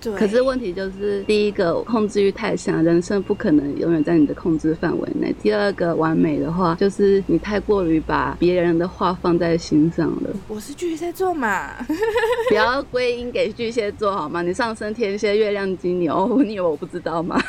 [0.00, 0.14] 对。
[0.14, 5.34] 可是问题就是，第一个控制欲太强，人生不可能永远在你的控制范围内。
[5.42, 10.30] 第二个完美的话，就是你太过于把别人的话放在心上了。
[10.46, 11.72] 我是巨蟹座嘛，
[12.48, 14.42] 不要归因给巨蟹座好吗？
[14.42, 17.40] 你上升天蝎，月亮金牛，你以为我不知道吗？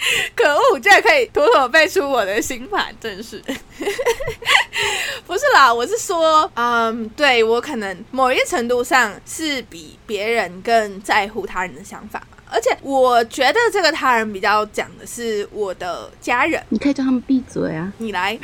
[0.34, 3.42] 可恶，居然可以妥妥背出我的星盘，真是。
[5.26, 16.62] 不是啦，我是说，嗯，对我可能某一个程度上是比别人更在乎他人的想法，而且我觉得这个他人比较讲的是我的家人。
[16.70, 17.92] 你可以叫他们闭嘴啊！
[17.98, 18.38] 你来，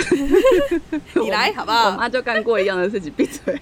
[1.15, 1.87] 你来，好不好？
[1.87, 3.61] 我妈就干过一样的事情，闭嘴。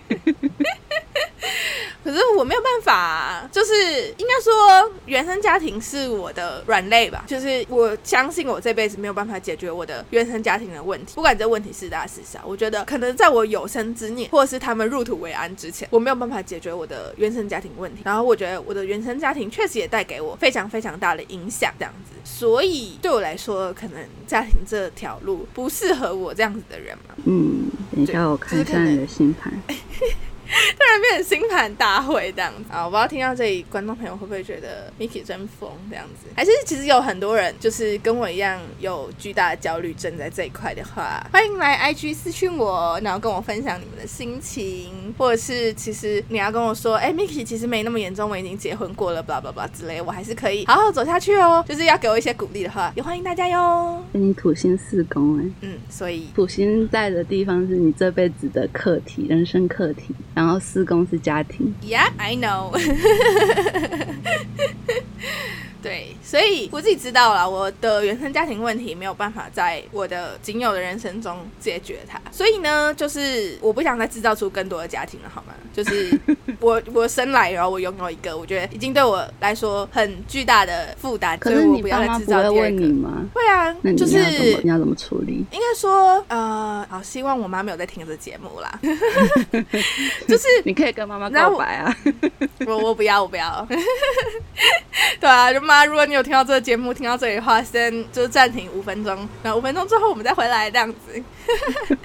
[2.04, 3.72] 可是我没有办法，就是
[4.18, 7.24] 应该说原生家庭是我的软肋吧。
[7.26, 12.40] 就是我相信我这辈子没有办法解决我的原生家庭的问题，不管这问题是大是小。
[12.44, 18.02] 我觉得可能在我有生之年，或者是他们入土为安之前，我没有办法解决我的原生家庭问题。
[18.04, 22.12] 然后我觉得我的原生家庭确实也带给我非常非常大的影响，这样子。
[22.24, 27.14] 所以对我来说，可能家庭这条路不适合我这样子的人嘛。
[27.24, 29.52] 嗯，等一下我看一下你的星盘。
[30.76, 32.84] 突然变成星盘大会这样子啊！
[32.84, 36.28] 我不知道听到这里，观众朋友会不会觉得 Miki 真疯这样子？
[36.36, 51.64] 还是其实有很多人就是跟我一样有巨大的焦虑症在这一块的话，欢迎来 IG 私讯我，然后跟我分享你们的心情，或者是其实你要跟我说，哎，Miki 其实没那么严重，我已经结婚过了，blah blah blah 之类，我还是可以好好走下去哦。
[51.68, 54.02] 就是要给我一些鼓励的话，也欢迎大家哟。
[54.12, 60.14] 你土星四宫哎，嗯，所以土星在的地方是你这辈子的课题，人生课题。
[60.34, 61.72] 然后四宫是家庭。
[61.82, 62.72] Yeah, I know.
[65.84, 72.18] 对，所以我自己知道了，我的原生家庭问题没有办法在我的仅有的人生中解决它。
[72.32, 75.52] 所以呢，就是我不想再制造出更多的家庭了，好吗？
[75.74, 76.18] 就是
[76.58, 81.38] 我我生来然后我拥有一个，我觉得已经对我来说很巨大的负担。
[81.38, 83.26] 可是你爸妈不会问你吗？
[83.34, 84.16] 会啊，就是
[84.62, 85.44] 你要怎么处理？
[85.52, 88.80] 应该说，呃，好，希望我妈没有在听这节目啦。
[90.26, 91.94] 就是你可以跟妈妈告白啊。
[92.66, 93.66] 我我不要，我不要。
[95.20, 100.98] 对啊，就妈，如果你有听到这个节目，听到这里的话，先就暂停五分钟，那五分钟之后我们再回来这样子。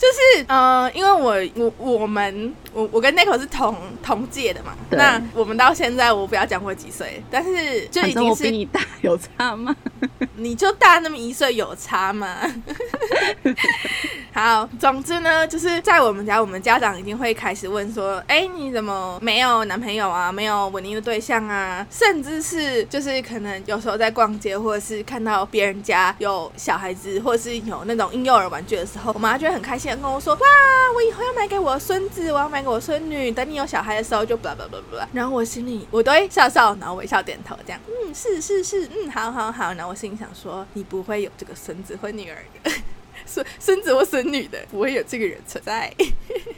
[0.00, 9.74] 就是，嗯，因为我我我们我我跟 Nico 是同同届的嘛，那我们到现在我不要讲我几岁，但是就已经是比你大有差吗？
[10.36, 12.36] 你就大那么一岁有差吗？
[14.32, 20.30] 好，总之呢，就是在我们家，我们家长一定会开始问说，哎，你怎么没有男朋友啊？
[20.30, 21.84] 没有稳定的对象啊？
[21.90, 29.96] 甚至是就是可能有时候在逛街，或者是看到别人家有小孩子，或者是有那种婴幼儿玩具的时候，我妈就会很开心的。
[29.96, 30.40] 跟我说哇，
[30.94, 33.30] 我以后要买给我的孙子，我要买给我孙女。
[33.30, 35.08] 等你有小孩的时候，就不啦不啦不啦。
[35.12, 39.72] 然后我心里我都会笑笑，然后微笑点头，这样，嗯，是是是，嗯，好好好。
[39.74, 42.70] 然后我心里想说，你不会有这个孙子或女儿的，
[43.26, 45.92] 孙孙子或孙女的，不会有这个人存在。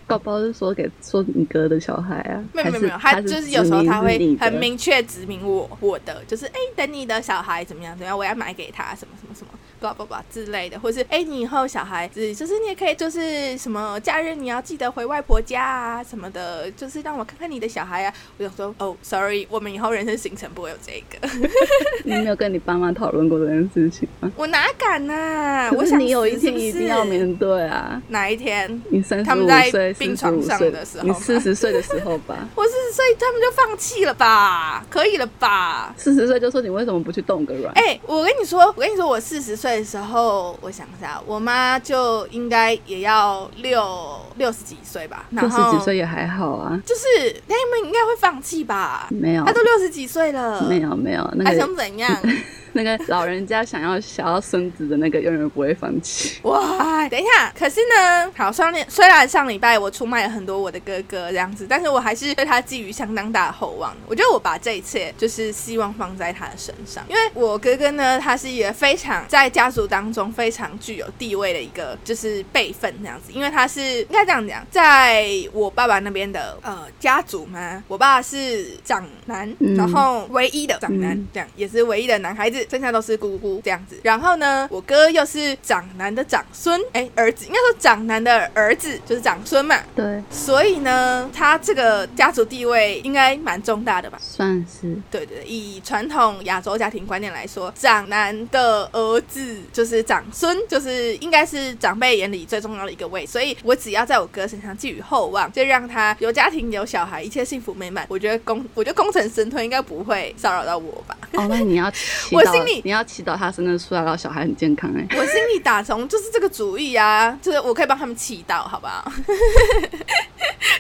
[0.07, 2.45] 宝宝是说给说你哥的小孩啊？
[2.53, 9.59] 没有没有没有，他就是有时候他会很明确指明我我的，就是哎，等你的小孩怎么样怎么样，我要买给他什么什么什么。
[9.83, 18.15] Blah blah blah 之类的，或是哎、你以后小孩子就是你也可以就是什么假日你要记得回外婆家啊什么的，就是让我看看你的小孩啊。
[18.39, 21.29] 我想说哦，sorry，我们以后人生行程不会有这个，
[22.05, 24.31] 你没有跟你爸妈讨论过这件事情吗？
[24.37, 28.01] 我哪敢呐、我想你有一天一定要面对啊！
[28.09, 28.81] 哪一天？
[28.91, 34.85] 你三十五他们在岁、病床上的时候你四十岁的时候吧，我四十岁，他们就放弃了吧？
[34.89, 35.95] 可以了吧？
[35.97, 37.73] 四十岁就说你为什么不去动个软？
[37.75, 49.07] 哎、我跟你说，我跟你说，我四十岁的时候，我想一下，我妈就应该也要六六十几岁吧，然六十几岁也还好啊，就是他们应该会放弃吧？
[49.11, 52.17] 没有她，都六十几岁了，没有，没有，那还想怎样？
[52.75, 56.39] 那个老人家想要想要孙子的那个，永远不会放弃。
[56.43, 63.95] 哇，等一下，可是呢，好，上礼虽然上礼拜我出卖了很多我的哥哥这样子，但是我还是对他寄予相当大的厚望。
[64.07, 83.99] 我觉得我把这一切就是希望放在他的身上，因为我哥哥呢，他是一个非常在家族当中非常具有地位的一个就是辈分这样子，因为他是应该这样讲，在我爸爸那边的呃家族嘛，我爸是长男，然后唯一的长男，这样也是唯一的男孩子，剩下都是姑姑这样子。
[84.03, 89.77] 然后呢，我哥又是长男的长孙，哎，儿子应该说长男的儿子就是长孙嘛。
[89.95, 94.19] 对，所以呢，他这个家族地位应该蛮重大的吧？
[94.21, 103.27] 算是对对，对以传统亚洲家庭观念来说，长男的儿子就是长孙，就是应该是长辈眼里最重要的一个位。
[103.27, 108.07] 所以我只要在我哥身上寄予厚望，就让他有家庭有小孩，一切幸福美满。
[108.09, 111.17] 我觉得功，我觉得功成身退应该不会骚扰到我吧。
[111.33, 111.91] 哦，那你要
[112.53, 119.11] 心里你要祈祷他生得出来，然后小孩很健康哎、我心里打从就是这个主意啊，就是我可以帮他们祈祷，好不好？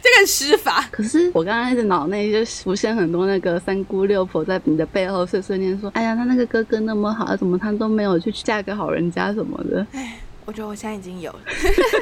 [0.02, 0.84] 这个很施法。
[0.90, 9.86] 可是我刚刚一直脑内就浮现很多那个三姑六婆在你的背后碎碎念说：“哎呀，他那个哥哥那么好，怎么他都没有去嫁个好人家什么的。
[10.45, 11.40] 我觉得我现在已经有了，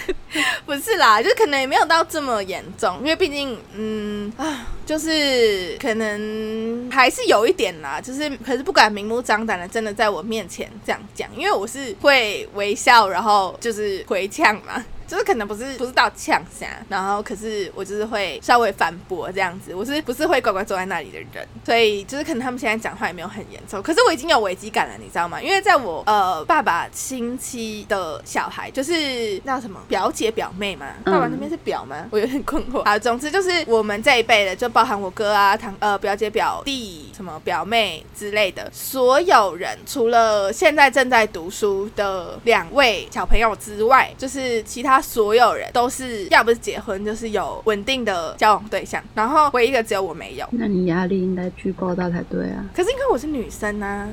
[0.64, 14.84] 不是啦，就是可能也没有到这么严重，因为毕竟，嗯啊，就是可能还是有一点啦，就是可是不敢明目张胆的真的在我面前这样讲，因为我是会微笑，然后就是回呛嘛。
[15.11, 21.48] 就是可能不是不是到呛下，然后可是我就是会稍微反驳这样子，我是不是会乖乖坐在那里的人？
[21.66, 25.42] 所以就是可能他们现在讲话也没有很严重，可是我已经有危机感了，你知道吗？
[25.42, 32.06] 因为在我呃爸爸亲戚的小孩，就是那叫什么表姐表妹嘛，嗯爸爸那边是表吗？
[32.12, 32.82] 我有点困惑。
[32.82, 50.46] 啊，总之就是我们这一辈的，就包含我哥啊、堂呃表姐表弟、什么表妹之类的，所有人除了现在正在读书的两位小朋友之外，就是其他所有人都是要不是结婚，就是有稳定的交往对象，然后唯一一个只有我没有。
[50.53, 52.64] 那你压力应该巨爆大才对啊！
[52.74, 54.09] 可是因为我是女生啊，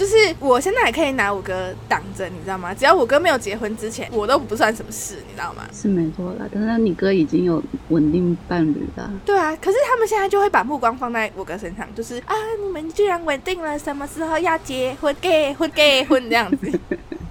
[0.00, 2.72] 就是我现在还可以拿我哥挡着，你知道吗？
[2.72, 5.64] 只要我哥没有结婚之前，我都不算什么事，你知道吗？
[5.74, 9.12] 是没错啦，但是你哥已经有稳定伴侣了。
[9.26, 12.34] 对啊，可是他们现在就会把目光放在我哥身上，就是啊，
[12.64, 16.72] 你们居然稳定了，什么时候要结婚？gay 婚 gay 婚这样子。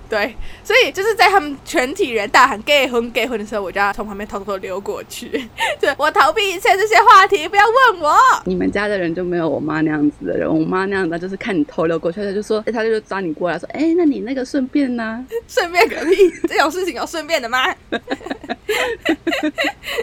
[0.10, 5.28] 对，所以就是在他们全体人大喊 gay 婚 gay 婚的时候，我就要从旁边偷偷溜过去，
[5.80, 8.18] 对我逃避一切这些话题，不要问我。
[8.46, 16.16] 你们家的人就没有我妈那样子的人，我妈那样的就是看你偷溜过去，她就说，他、就抓你过来说，哎、那你那个顺便呢、 顺便个屁！
[16.48, 17.66] 这种事情有顺便的吗？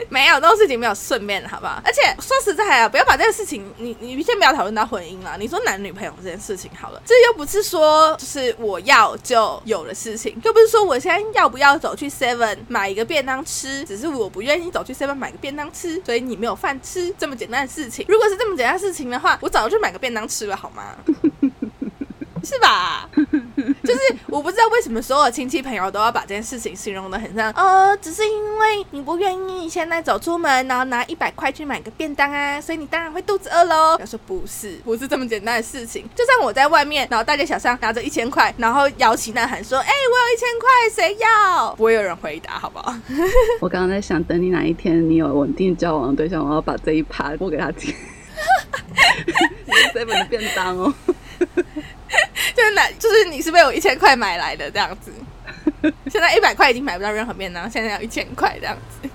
[0.08, 1.80] 没有，这种事情没有顺便的，好不好？
[1.84, 5.36] 而且说实在啊，不要把这个事情，你你先不要讨论到婚姻了。
[5.38, 18.04] 你说男女朋友这件事情好了，这又不是说就是我要就有的事情，又不是说我现在要不要走去 Seven 买一个便当吃，只是我不愿意走去 Seven 买个便当吃，所以你没有饭吃这么简单的事情。
[18.08, 20.96] 如果是这么简单的事情的话，我早就去买个便当吃了，好吗？
[22.46, 23.08] 是吧？
[23.82, 33.96] 就是我不知道为什么所有亲戚朋友都要把这件事情形容的很像，呃，只是因为你不愿意现在走出门，然后拿一百块去买个便当啊，所以你当然会肚子饿喽。
[33.98, 36.08] 要说不是，不是这么简单的事情。
[36.14, 41.74] 就算我在外面，然后大街小巷拿着一千块，然后摇旗呐喊说，哎、我有一千块，谁要？
[41.76, 42.94] 不会有人回答，好不好？
[43.60, 47.92] 我刚刚在想，等你哪一天你有稳定交往的对象，我要把这一趴播给他听。
[49.92, 50.92] seven 的便当哦，
[52.56, 55.12] 就是拿，就是你是被我一千块买来的这样子。
[56.10, 59.08] 现在一百块已经买不到任何便当，现在要一千块这样子。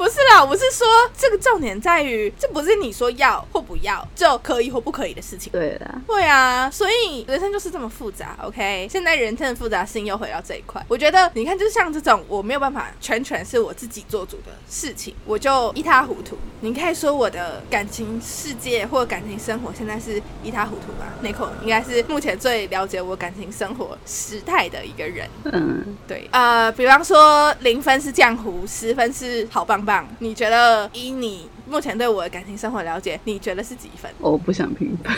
[0.00, 5.52] 不是啦，我是说这个重点在于，这不是你说要或不要就可以或不可以的事情。
[5.52, 8.34] 对啦，对啊，所以人生就是这么复杂。
[8.42, 16.38] OK，现在人生的复杂性又回到这一块，我觉得你看，就像这种我没有办法全权是我自己做主的事情，我就一塌糊涂。
[16.62, 25.28] 你可以说我的感情世界或感情生活现在是一塌糊涂吧 c o 应该是目前最了解我感情生活时态的一个人。
[25.44, 29.89] 嗯，对，呃，比方说零分是浆糊，十分是好棒棒。
[30.18, 34.10] 你觉得以你目前对我的感情生活了解，你觉得是几分？
[34.18, 35.12] 我不想评分。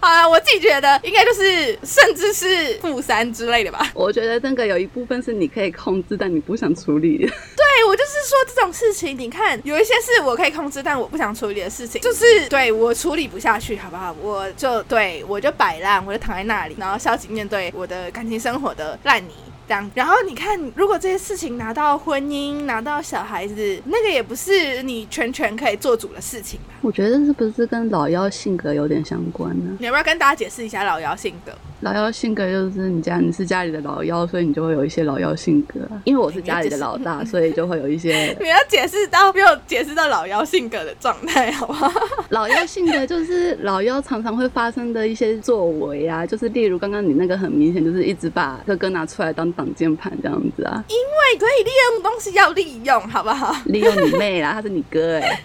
[0.00, 3.90] 好了，我自己觉得应该就是甚至是负三之类的吧。
[3.94, 7.16] 我觉得那个有一部分是你可以控制，但你不想处理。
[7.18, 14.14] 对，我就是说这种事情，你看有一些是我可以控制，但我不想处理的事情，就是对我处理不下去，好不好？
[14.20, 19.32] 我就对我就摆烂，我就躺在那里，然后消极面对我的感情生活的烂泥。
[19.66, 26.74] 这样，然后你看，如果这些事情拿到婚姻、拿到小孩子，那个也不是你全权可以做主的事情吧？
[26.82, 29.76] 我觉得是不是跟老妖性格有点相关呢？
[29.78, 31.52] 你要不要跟大家解释一下老妖性格？
[31.80, 35.80] 老妖性格就是你家你是家里的老妖，所以你就会有一些老妖性格。
[36.04, 38.34] 因为我是家里的老大，所以就会有一些。
[38.40, 41.90] 你要解释到没有解释到老妖性格的状态，好不好？
[42.30, 50.84] 老妖性格就是老妖常常会发生的一些作为啊，就是例如刚刚你那个很明显就是一直把哥哥拿出来当挡键盘这样子啊。
[50.88, 53.54] 因为可以利用东西要利用，好不好？
[53.66, 55.20] 利用你妹啦，他是你哥哎。
[55.20, 55.38] 对啊，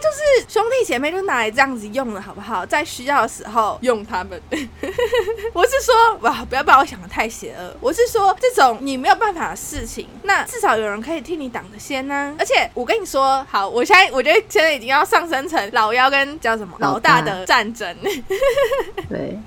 [0.00, 2.64] 就是兄弟姐妹就拿来这样子用了，好不好？
[2.64, 4.40] 在需要的时候用他们。
[5.52, 7.76] 我是说，哇，不要把我想的太邪恶。
[7.80, 12.34] 我是说，这种你没有办法的事情，那至少有人可以替你挡着先呢。
[12.38, 17.94] 而且我跟你说，好，我现在我觉得现在已经要上升成老幺跟叫什么老大的战争。
[19.08, 19.38] 对，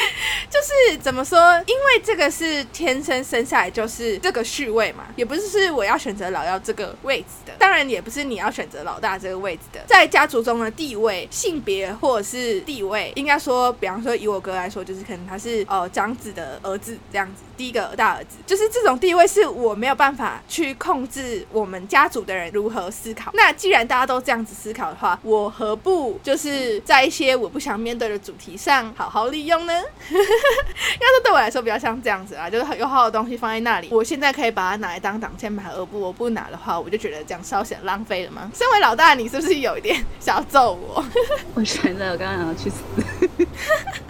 [0.50, 1.38] 就是怎么说？
[1.66, 7.52] 因为这个是天生生下来就是这个序位嘛，也不是是我要选择老幺这个位置的。
[7.58, 9.80] 当然，也不是你要选择老大这个位置的。
[9.86, 23.30] 在在家族中的地位、性别或者是地位，应该说，比方说以我哥来说，就是可能他是呃长子的儿子这样子，第一个大儿子，就是这种地位是我没有办法去控制我们家族的人如何思考。
[23.34, 29.72] 那既然大家都这样子思考的话，我何不就是在一些我不想面对的主题上好好利用呢？
[30.10, 38.50] 要是对我来说比较像这样子啊，就是有好的东西放在那里，我现在可以把它拿来当挡箭牌，而不我不拿的话，我就觉得这样稍显浪费了吗？
[38.52, 39.52] 身为老大，你是不是？
[39.52, 41.04] 是有一点想要揍我，
[41.54, 42.78] 我觉得我刚刚要去死。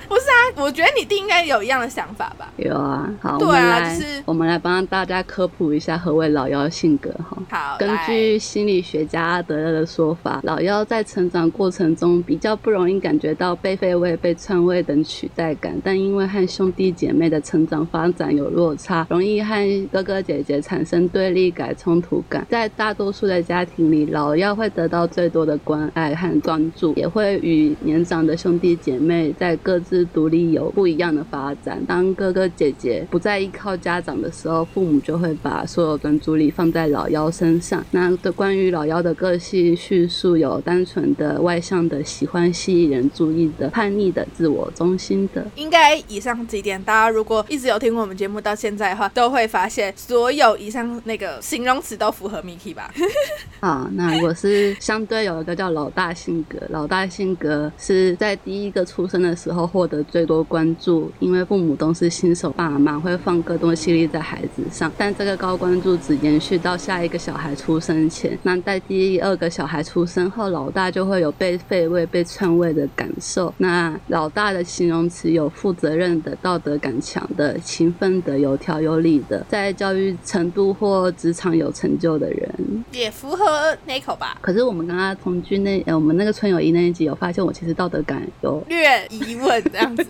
[0.08, 2.46] 不是啊，我觉得你弟应该有一样的想法吧？
[2.58, 7.36] 有啊，好，对啊，就是我们来帮大家科普一下何谓老妖性格哈。
[7.50, 22.46] 好，根据心理学家阿德勒的说法，老妖在成长过程中比较不容易感觉到被废位、被篡位等取代感，但因为和兄弟姐妹的成长发展有落差，容易和哥哥姐姐产生对立感、冲突感。
[22.48, 31.82] 在大多数的家庭里，老妖会得到最多的关爱和专注，也会与年长的兄弟姐妹在各自独立有不一样的发展。
[31.86, 37.82] 当哥哥姐姐不再依靠家长的时候，父母就会把所有专注力放在老幺身上。
[37.92, 45.46] 那的关于老幺的个性叙述有单纯的、外向的、喜欢吸引人注意的、叛逆的、自我中心的。
[45.54, 52.92] 应该以上几点，大家如果一直有听我们节目到现在的话，都会发现所有以上那个形容词都符合 Miki 吧？
[53.60, 64.90] 啊，那我是相对有一个叫老大性格，老大性格是在第一个出生的时候获得最多关注，因为父母都是新手爸妈，会放更多心力在孩子上。
[64.96, 68.38] 但这个高关注只延续到下一个小孩出生前。
[68.42, 73.52] 那在第二个小孩出生后，老大就会有被废位、被篡位的感受。
[73.58, 84.36] 那老大的形容词有负责任的、道德感强的、勤奋的、有条有理的，在教育程度或职场有成就的人，也符合那口吧？
[84.40, 90.04] 可是我们刚刚同居那，呃，我们那个村友一那一集有发现，我其实道德感有略疑问这样子。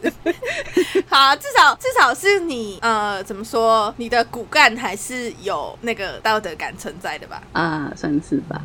[1.08, 2.91] 好，至少至少是你呃，
[3.24, 7.42] 怎么说，你的骨干还是有那个道德感存在的吧？
[7.52, 8.62] 啊，算是吧。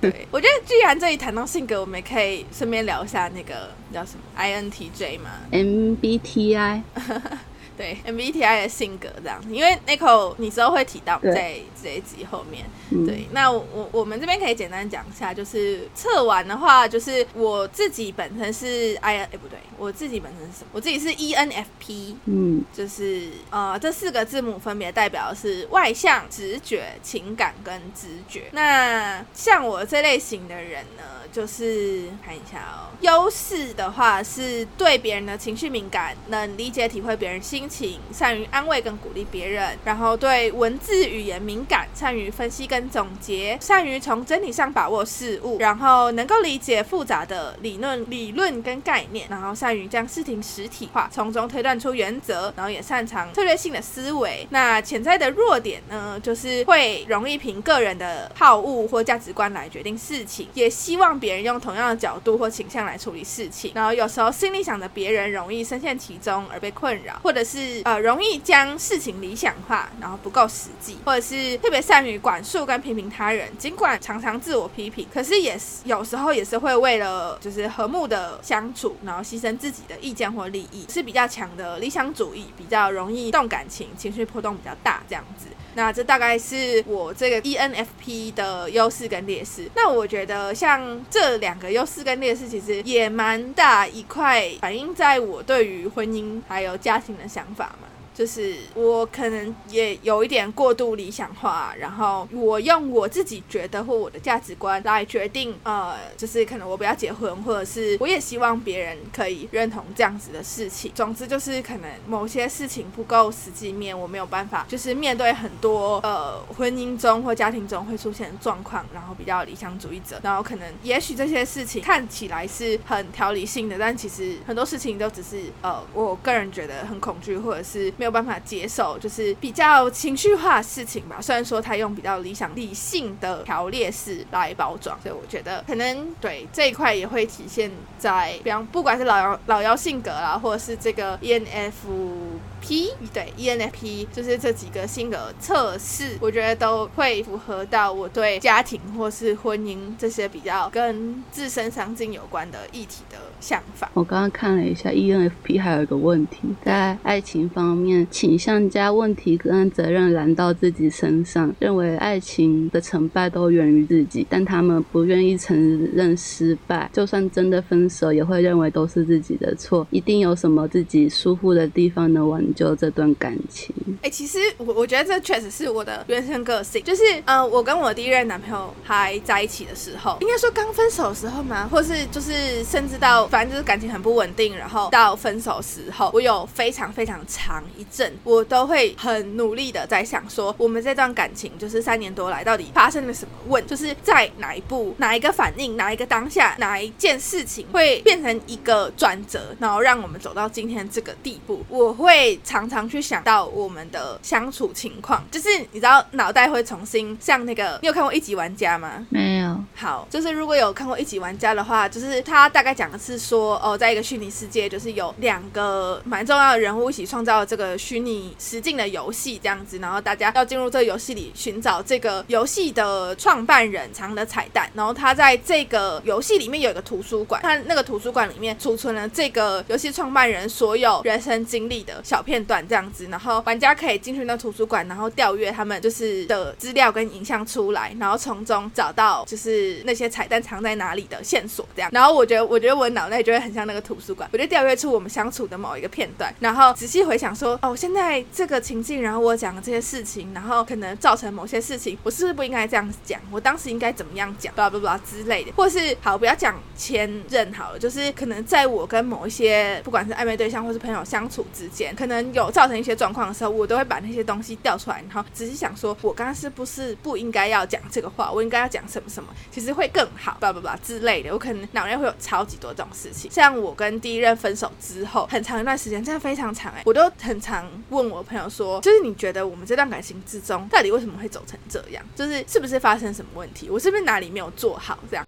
[0.00, 6.82] 对，我觉得既然这里谈到性格，我们也可以顺便聊一下那个叫什么 INTJ 嘛，MBTI。
[7.76, 12.64] 对 MBTI 的性格这样，因为 Nico 你之后会提到在这一集后面。
[13.06, 20.68] 对，那我我们这边可以简单讲一下，就是测完的话，就是我自己本身是 I 哎不对，我自己本身是什么？
[20.72, 28.44] 我自己是 ENFP，嗯，就是呃这四个字母分别代表的是外向、直觉、情感跟直觉。
[28.52, 31.02] 那像我这类型的人呢，
[31.32, 37.63] 就是看一下哦，优势的话是对别人的情绪敏感，能理解体会别人心。
[37.64, 54.46] 心情，善于安慰跟鼓励别人，然后对文字语言敏感，善于分析跟总结，善于从真理上把握事物，然后能够理解复杂的理论、理论跟概念，然后善于将事情实体化，从中推断出原则，然后也擅长策略性的思维。
[54.50, 85.46] 那潜在的弱点呢，就是会容易凭个人的好恶或价值观来决定事情，也希望别人用同样的角度或倾向来处理事情，然后有时候心里想着别人，容易深陷其中而被困扰，或者是是呃容易将事情理想化，然后不够实际，或者是特别善于管束跟批评他人，尽管常常自我批评，可是也是有时候也是会为了就是和睦的相处，然后牺牲自己的意见或利益，是比较强的理想主义，比较容易动感情，情绪波动比较大这样子。
[85.74, 89.68] 那这大概是我这个 ENFP 的优势跟劣势。
[89.74, 97.88] 那我觉得像这两个优势跟劣势，其实也蛮大一块反映在我对于婚姻还有家庭的想法嘛。
[98.14, 110.92] 就是我可能也有一点过度理想化，然后我用我自己觉得或我的价值观来决定，呃，就是可能我不要结婚，或者是我也希望别人可以认同这样子的事情。
[110.94, 127.92] 总之就是可能某些事情不够实际面，我没有办法，就是面对很多呃婚姻中或家庭中会出现的状况，然后比较理想主义者，然后可能也许这些事情看起来是很条理性的，但其实很多事情都只是呃我个人觉得很恐惧，或者是。
[128.04, 131.16] 没有办法接受，就是比较情绪化的事情吧。
[131.22, 153.90] 虽然说他用比较理想、理性的条列式来包装，所以我觉得可能对这一块也会体现在，比方不管是老妖老妖性格啦，或者是这个 ENFP，对 ENFP，就是这几个性格测试，我觉得都会符合到我对家庭或是婚姻这些比较跟自身上进有关的议题的想法。
[153.94, 157.93] 我刚刚看了一下 ENFP，还有一个问题在爱情方面。
[158.10, 165.56] 倾向将问题跟责任揽到自己身上，认为爱情的成败都源于自己，但他们不愿意承
[165.94, 173.74] 认失败，就算真的分手，也会认为都是自己的错，一定有什么自己疏忽的地方能挽救这段感情。
[174.02, 187.83] 哎，其实我我觉得这确实是我的原生个性，就是呃，我跟我第一任男朋友还在一起的时候，应该说刚分手的时候嘛，或是就是甚至到反正就是感情很不稳定，然后到分手时候，我有非常非常长一。
[187.90, 201.64] 阵我都会很努力的在想说，我们这段感情就是三年多来到底发生了什么问，就是在哪一步、哪一个反应、哪一个当下、哪一件事情会变成一个转折，然后让我们走到今天这个地步。
[201.68, 209.06] 我会常常去想到我们的相处情况，就是你知道脑袋会重新像那个，你有看过一级玩家吗？
[209.10, 209.60] 没有。
[209.74, 217.73] 好，就是如果有看过一级玩家的话，就是他大概讲的是说，哦，在一个虚拟世界，就是有两个蛮重要的人物一起创造了这个。
[217.76, 241.90] 虚拟实境的游戏这样子，然后大家要进入这个游戏里寻找这个游戏的创办人藏的彩蛋，然后他在这个游戏里面有一个图书馆，他那个图书馆里面储存了这个游戏创办人所有 人生经历的小片段这样子，然后玩家可以进去那图书馆，然后调阅他们就是的资料跟影像出来，然后从中找到就是那些彩蛋藏在哪里的线索这样。
[241.92, 247.58] 然后我觉得，我觉得我脑袋就会很像那个图书馆，我就调阅出我们相处的某一个片段，然后仔细回想说。
[247.64, 253.18] 哦，现在这个情境，然后我讲这些事情，然后可能造成某些事情，我是不是不应该这样子讲？
[253.30, 254.52] 我当时应该怎么样讲？
[254.54, 268.30] 巴拉巴拉之类的，或是好，不要讲前任好了，就是可能在我跟某一些不管是暧昧对象或是朋友相处之间，可能有造成一些状况的时候，我都会把那些东西调出来，然后仔细想说，我刚刚是不是不应该要讲这个话？
[268.30, 269.30] 我应该要讲什么什么？
[269.50, 271.32] 其实会更好，巴拉巴拉之类的。
[271.32, 273.30] 我可能脑内会有超级多这种事情。
[273.30, 277.53] 像我跟第一任分手之后，很长一段时间，真的非常长哎，我都很长。
[277.90, 282.02] 问我朋友说，就是你觉得我们这段感情之中，到底为什么会走成这样？
[282.14, 283.68] 就是是不是发生什么问题？
[283.68, 284.98] 我是不是哪里没有做好？
[285.10, 285.23] 这样。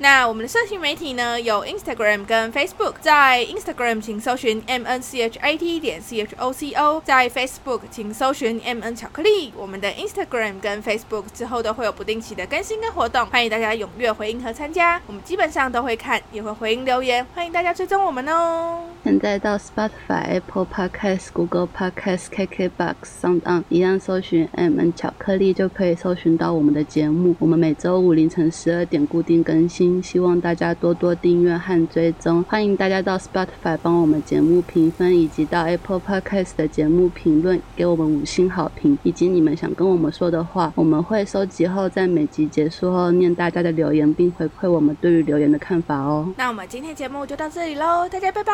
[0.00, 1.40] 那我们的社群媒体呢？
[1.40, 2.94] 有 Instagram 跟 Facebook。
[3.00, 7.80] 在 Instagram 请搜寻 M N C H A T 点 C H O C O，在 Facebook
[7.90, 9.52] 请搜寻 M N 巧克力。
[9.56, 15.02] 我们的 Instagram 跟 Facebook 之后都会有不定期的更新跟活动，欢迎大家踊跃回应和参加。
[15.08, 18.84] 我们基本上都会看，也会回应留言，欢迎大家追踪我们哦。
[19.02, 27.34] 现在到 Spotify、Apple Podcast、Google Podcast、KKBox、SoundOn 一样搜寻 M N 巧克力就可以搜寻到我们的节目。
[27.40, 29.88] 我们每周五凌晨十二点固定更新。
[29.98, 32.42] 听，希望大家多多订阅和追踪。
[32.44, 46.32] 欢迎大家到 Spotify 帮我们节目评分，以及到 Apple Podcast 的节目评论给我们五星好评，以及你们想跟我们说的话，我们会收集后在每集结束后念大家的留言，并回馈我们对于留言的看法哦。
[46.36, 48.52] 那我们今天节目就到这里喽，大家拜拜。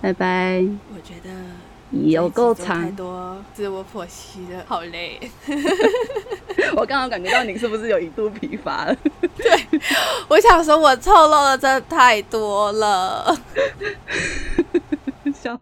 [0.00, 0.64] 拜拜。
[0.94, 1.30] 我觉得
[1.90, 5.18] 有够长，太多自我剖析的，好累。
[6.76, 8.96] 我刚刚感觉到你是不是有一度疲乏了？
[9.36, 9.80] 对，
[10.28, 13.38] 我想说，我透露的真的太多了。
[15.40, 15.58] 笑。